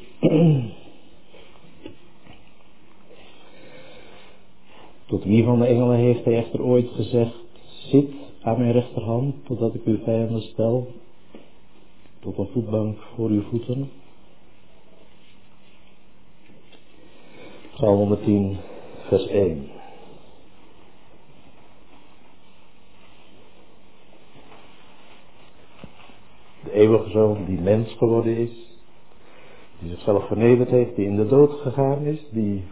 Tot 5.05 5.23
wie 5.23 5.43
van 5.43 5.59
de 5.59 5.65
engelen 5.65 5.97
heeft 5.97 6.25
hij 6.25 6.37
echter 6.37 6.61
ooit 6.61 6.89
gezegd, 6.89 7.48
zit 7.89 8.09
aan 8.41 8.57
mijn 8.57 8.71
rechterhand, 8.71 9.35
totdat 9.45 9.73
ik 9.73 9.81
uw 9.85 9.97
vijanden 10.03 10.41
stel, 10.41 10.87
tot 12.19 12.37
een 12.37 12.49
voetbank 12.53 12.97
voor 13.15 13.29
uw 13.29 13.41
voeten? 13.41 13.89
Psalm 17.73 17.97
110, 17.97 18.57
vers 19.07 19.27
1. 19.27 19.67
De 26.63 26.71
eeuwige 26.71 27.09
zoon 27.09 27.45
die 27.45 27.59
mens 27.59 27.93
geworden 27.93 28.37
is, 28.37 28.51
die 29.79 29.89
zichzelf 29.89 30.27
vernederd 30.27 30.69
heeft, 30.69 30.95
die 30.95 31.05
in 31.05 31.15
de 31.15 31.27
dood 31.27 31.51
gegaan 31.51 32.05
is, 32.05 32.25
die 32.31 32.63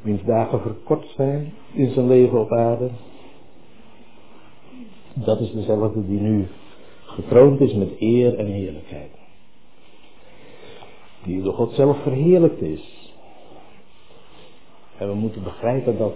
wiens 0.00 0.22
dagen 0.22 0.60
verkort 0.60 1.06
zijn 1.16 1.52
in 1.72 1.90
zijn 1.90 2.06
leven 2.06 2.40
op 2.40 2.52
aarde. 2.52 2.90
Dat 5.24 5.40
is 5.40 5.52
dezelfde 5.52 6.06
die 6.06 6.20
nu 6.20 6.46
gekroond 7.04 7.60
is 7.60 7.74
met 7.74 8.00
eer 8.00 8.38
en 8.38 8.46
heerlijkheid. 8.46 9.10
Die 11.24 11.42
door 11.42 11.54
God 11.54 11.72
zelf 11.72 12.02
verheerlijkt 12.02 12.62
is. 12.62 13.12
En 14.98 15.08
we 15.08 15.14
moeten 15.14 15.42
begrijpen 15.42 15.98
dat 15.98 16.14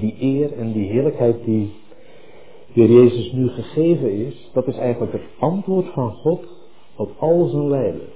die 0.00 0.16
eer 0.20 0.52
en 0.52 0.72
die 0.72 0.90
heerlijkheid 0.90 1.44
die 1.44 1.72
Heer 2.74 2.90
Jezus 2.90 3.32
nu 3.32 3.48
gegeven 3.48 4.12
is, 4.26 4.50
dat 4.52 4.66
is 4.66 4.76
eigenlijk 4.76 5.12
het 5.12 5.26
antwoord 5.38 5.86
van 5.92 6.12
God 6.12 6.44
op 6.96 7.10
al 7.18 7.46
zijn 7.46 7.68
lijden. 7.68 8.08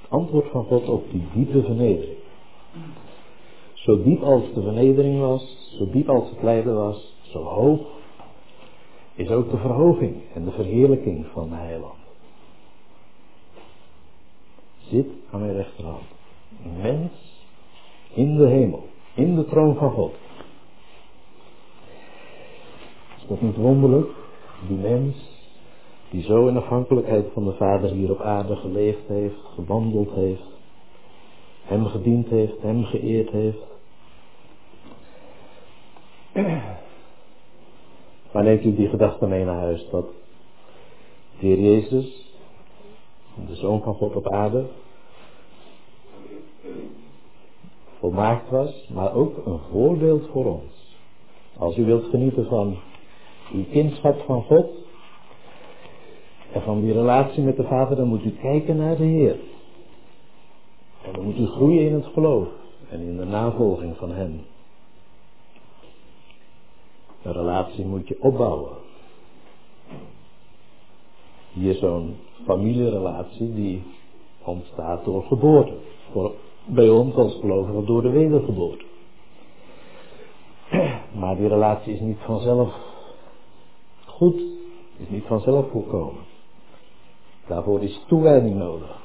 Het 0.00 0.10
antwoord 0.10 0.50
van 0.50 0.64
God 0.64 0.88
op 0.88 1.10
die 1.10 1.22
diepe 1.34 1.62
vernedering. 1.62 2.18
Zo 3.72 4.02
diep 4.02 4.22
als 4.22 4.42
de 4.54 4.62
vernedering 4.62 5.20
was, 5.20 5.74
zo 5.78 5.90
diep 5.90 6.08
als 6.08 6.30
het 6.30 6.42
lijden 6.42 6.74
was, 6.74 7.14
zo 7.22 7.42
hoog 7.42 7.80
is 9.14 9.28
ook 9.28 9.50
de 9.50 9.58
verhoging 9.58 10.16
en 10.34 10.44
de 10.44 10.50
verheerlijking 10.50 11.26
van 11.32 11.48
de 11.48 11.54
heiland. 11.54 11.98
Zit 14.78 15.06
aan 15.30 15.40
mijn 15.40 15.54
rechterhand. 15.54 16.04
Mens 16.82 17.10
in 18.14 18.36
de 18.36 18.46
hemel, 18.46 18.86
in 19.14 19.36
de 19.36 19.44
troon 19.44 19.76
van 19.76 19.90
God. 19.90 20.14
Is 23.16 23.26
dat 23.28 23.40
niet 23.40 23.56
wonderlijk? 23.56 24.10
Die 24.68 24.76
mens 24.76 25.30
die 26.10 26.22
zo 26.22 26.46
in 26.46 26.56
afhankelijkheid 26.56 27.26
van 27.32 27.44
de 27.44 27.52
Vader 27.52 27.90
hier 27.90 28.10
op 28.10 28.20
aarde 28.20 28.56
geleefd 28.56 29.08
heeft, 29.08 29.40
gewandeld 29.54 30.10
heeft, 30.10 30.50
hem 31.62 31.86
gediend 31.86 32.28
heeft, 32.28 32.62
hem 32.62 32.84
geëerd 32.84 33.30
heeft. 33.30 33.70
Maar 38.32 38.42
neemt 38.42 38.64
u 38.64 38.74
die 38.74 38.88
gedachte 38.88 39.26
mee 39.26 39.44
naar 39.44 39.58
huis 39.58 39.88
dat 39.90 40.06
de 41.38 41.46
Heer 41.46 41.60
Jezus, 41.60 42.34
de 43.48 43.54
Zoon 43.54 43.82
van 43.82 43.94
God 43.94 44.16
op 44.16 44.28
aarde, 44.28 44.64
volmaakt 47.98 48.50
was, 48.50 48.88
maar 48.94 49.14
ook 49.14 49.46
een 49.46 49.60
voorbeeld 49.70 50.28
voor 50.32 50.44
ons. 50.44 50.96
Als 51.58 51.76
u 51.76 51.84
wilt 51.84 52.04
genieten 52.04 52.46
van 52.46 52.76
uw 53.52 53.64
kindschap 53.70 54.20
van 54.20 54.42
God 54.42 54.70
en 56.52 56.62
van 56.62 56.80
die 56.80 56.92
relatie 56.92 57.42
met 57.42 57.56
de 57.56 57.64
Vader, 57.64 57.96
dan 57.96 58.08
moet 58.08 58.24
u 58.24 58.30
kijken 58.30 58.76
naar 58.76 58.96
de 58.96 59.04
Heer. 59.04 59.36
En 61.02 61.12
dan 61.12 61.24
moet 61.24 61.38
u 61.38 61.46
groeien 61.46 61.86
in 61.86 61.94
het 61.94 62.06
geloof 62.06 62.48
en 62.88 63.00
in 63.00 63.16
de 63.16 63.24
navolging 63.24 63.96
van 63.96 64.10
Hem. 64.10 64.40
Een 67.22 67.32
relatie 67.32 67.84
moet 67.84 68.08
je 68.08 68.16
opbouwen. 68.20 68.72
Hier 71.52 71.74
zo'n 71.74 72.16
familierelatie 72.44 73.54
die 73.54 73.82
ontstaat 74.44 75.04
door 75.04 75.22
geboorte. 75.22 75.72
Bij 76.64 76.88
ons 76.88 77.14
als 77.14 77.34
gelovigen 77.40 77.86
door 77.86 78.02
de 78.02 78.10
wedergeboorte. 78.10 78.84
Maar 81.12 81.36
die 81.36 81.48
relatie 81.48 81.94
is 81.94 82.00
niet 82.00 82.18
vanzelf 82.18 82.74
goed, 84.06 84.40
is 84.96 85.08
niet 85.08 85.24
vanzelf 85.24 85.70
volkomen. 85.70 86.22
Daarvoor 87.46 87.82
is 87.82 88.04
toewijding 88.08 88.56
nodig. 88.56 89.00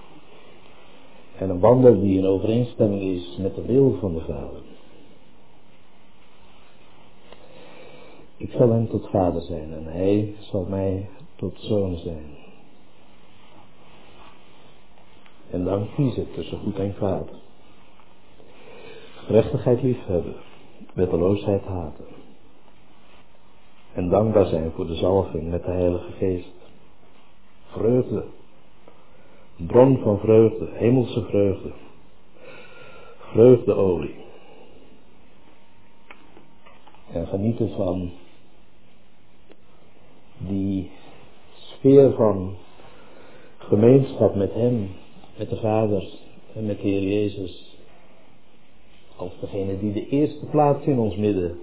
En 1.37 1.49
een 1.49 1.59
wandel 1.59 2.01
die 2.01 2.17
in 2.17 2.25
overeenstemming 2.25 3.01
is 3.01 3.37
met 3.37 3.55
de 3.55 3.65
wil 3.65 3.97
van 3.99 4.13
de 4.13 4.19
Vader. 4.19 4.61
Ik 8.37 8.51
zal 8.51 8.69
hem 8.69 8.87
tot 8.87 9.09
vader 9.09 9.41
zijn 9.41 9.73
en 9.73 9.85
hij 9.85 10.35
zal 10.39 10.65
mij 10.69 11.09
tot 11.35 11.59
zoon 11.59 11.97
zijn. 11.97 12.25
En 15.49 15.63
dan 15.63 15.87
kiezen 15.95 16.31
tussen 16.31 16.59
goed 16.59 16.79
en 16.79 16.95
kwaad. 16.95 17.29
Gerechtigheid 19.15 19.81
liefhebben, 19.81 20.35
wetteloosheid 20.93 21.63
haten. 21.63 22.05
En 23.93 24.09
dankbaar 24.09 24.45
zijn 24.45 24.71
voor 24.71 24.87
de 24.87 24.95
zalving 24.95 25.49
met 25.49 25.63
de 25.63 25.71
Heilige 25.71 26.11
Geest. 26.11 26.53
Vreugde, 27.65 28.25
bron 29.55 29.97
van 29.97 30.19
vreugde, 30.19 30.69
hemelse 30.71 31.23
vreugde. 31.23 31.71
Vreugdeolie. 33.17 34.15
En 37.11 37.27
genieten 37.27 37.69
van 37.69 38.11
die 40.37 40.91
sfeer 41.53 42.11
van 42.11 42.55
gemeenschap 43.57 44.35
met 44.35 44.53
Hem, 44.53 44.89
met 45.37 45.49
de 45.49 45.55
Vader 45.55 46.07
en 46.53 46.65
met 46.65 46.81
de 46.81 46.87
Heer 46.87 47.01
Jezus, 47.01 47.77
als 49.15 49.39
degene 49.39 49.79
die 49.79 49.93
de 49.93 50.09
eerste 50.09 50.45
plaats 50.45 50.85
in 50.85 50.99
ons 50.99 51.15
midden 51.15 51.59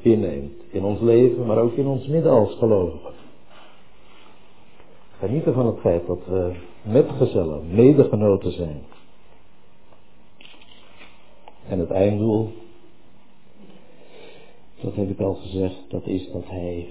inneemt, 0.00 0.62
in 0.70 0.84
ons 0.84 1.00
leven, 1.00 1.46
maar 1.46 1.58
ook 1.58 1.74
in 1.74 1.86
ons 1.86 2.06
midden 2.06 2.32
als 2.32 2.54
gelovigen. 2.54 3.14
Genieten 5.18 5.54
van 5.54 5.66
het 5.66 5.78
feit 5.78 6.06
dat 6.06 6.26
we 6.26 6.52
metgezellen, 6.82 7.74
medegenoten 7.74 8.52
zijn. 8.52 8.82
En 11.68 11.78
het 11.78 11.90
einddoel, 11.90 12.52
dat 14.80 14.94
heb 14.94 15.10
ik 15.10 15.20
al 15.20 15.34
gezegd, 15.34 15.76
dat 15.88 16.06
is 16.06 16.30
dat 16.32 16.44
Hij 16.46 16.88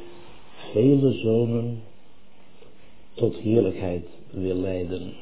vele 0.72 1.11
zonen 1.11 1.82
tot 3.13 3.36
heerlijkheid 3.36 4.07
wil 4.30 4.55
leiden. 4.55 5.13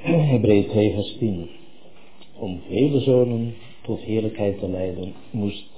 Hebreeën 0.00 0.68
2 0.68 0.92
vers 0.92 1.16
10. 1.18 1.50
Om 2.34 2.60
vele 2.66 3.00
zonen 3.00 3.54
tot 3.82 4.00
heerlijkheid 4.00 4.58
te 4.58 4.68
leiden 4.68 5.14
moest 5.30 5.70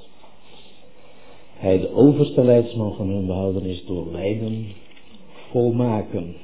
hij 1.55 1.79
de 1.79 1.95
overste 1.95 2.45
leidsman 2.45 2.95
van 2.95 3.09
hun 3.09 3.27
behouden 3.27 3.65
is 3.65 3.85
door 3.85 4.07
lijden 4.07 4.73
volmaken. 5.51 6.37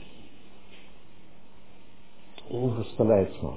Overste 2.51 3.07
leidsman. 3.07 3.57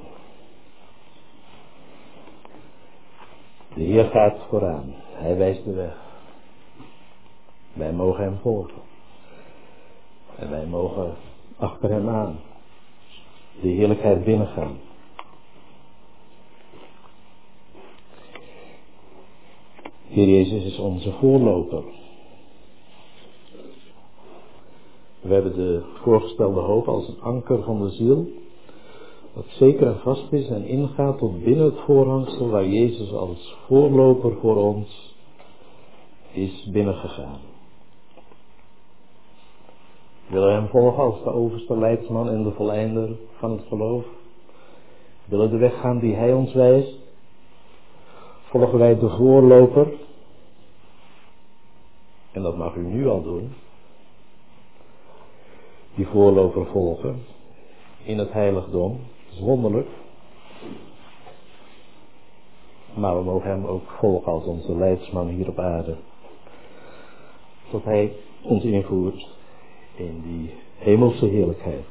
De 3.75 3.83
Heer 3.83 4.05
gaat 4.05 4.37
vooraan. 4.49 4.93
Hij 5.13 5.37
wijst 5.37 5.63
de 5.63 5.73
weg. 5.73 6.08
Wij 7.79 7.93
mogen 7.93 8.23
hem 8.23 8.37
volgen. 8.41 8.81
En 10.35 10.49
wij 10.49 10.65
mogen 10.65 11.15
achter 11.57 11.89
hem 11.89 12.09
aan. 12.09 12.39
De 13.61 13.67
heerlijkheid 13.67 14.23
binnengaan. 14.23 14.77
Heer 20.07 20.27
Jezus 20.27 20.63
is 20.63 20.79
onze 20.79 21.11
voorloper. 21.11 21.83
We 25.21 25.33
hebben 25.33 25.55
de 25.55 25.83
voorgestelde 26.03 26.59
hoop 26.59 26.87
als 26.87 27.07
een 27.07 27.21
anker 27.21 27.63
van 27.63 27.83
de 27.83 27.89
ziel, 27.89 28.27
dat 29.33 29.45
zeker 29.47 29.87
en 29.87 29.99
vast 29.99 30.31
is 30.31 30.47
en 30.47 30.65
ingaat 30.65 31.17
tot 31.17 31.43
binnen 31.43 31.65
het 31.65 31.79
voorhangsel 31.79 32.49
waar 32.49 32.67
Jezus 32.67 33.11
als 33.13 33.55
voorloper 33.65 34.37
voor 34.41 34.55
ons 34.55 35.15
is 36.31 36.69
binnengegaan. 36.71 37.48
Willen 40.29 40.53
hem 40.53 40.67
volgen 40.67 41.03
als 41.03 41.23
de 41.23 41.33
overste 41.33 41.77
leidsman 41.77 42.29
en 42.29 42.43
de 42.43 42.51
volleinder 42.51 43.09
van 43.37 43.51
het 43.51 43.61
geloof? 43.67 44.05
Willen 45.25 45.49
de 45.49 45.57
weg 45.57 45.79
gaan 45.79 45.99
die 45.99 46.15
hij 46.15 46.33
ons 46.33 46.53
wijst? 46.53 46.93
Volgen 48.43 48.79
wij 48.79 48.99
de 48.99 49.09
voorloper? 49.09 49.93
En 52.31 52.41
dat 52.41 52.57
mag 52.57 52.75
u 52.75 52.81
nu 52.81 53.07
al 53.07 53.23
doen. 53.23 53.53
Die 55.95 56.07
voorloper 56.07 56.65
volgen 56.65 57.23
in 58.03 58.17
het 58.17 58.31
heiligdom. 58.31 58.99
Dat 59.25 59.33
is 59.33 59.39
wonderlijk. 59.39 59.87
Maar 62.93 63.17
we 63.17 63.23
mogen 63.23 63.49
hem 63.49 63.65
ook 63.65 63.89
volgen 63.99 64.31
als 64.31 64.43
onze 64.43 64.75
leidsman 64.75 65.27
hier 65.27 65.47
op 65.47 65.59
aarde. 65.59 65.95
Tot 67.69 67.83
hij 67.83 68.13
ons 68.41 68.63
invoert 68.63 69.37
in 69.99 70.21
die 70.23 70.49
hemelse 70.77 71.25
heerlijkheid. 71.25 71.85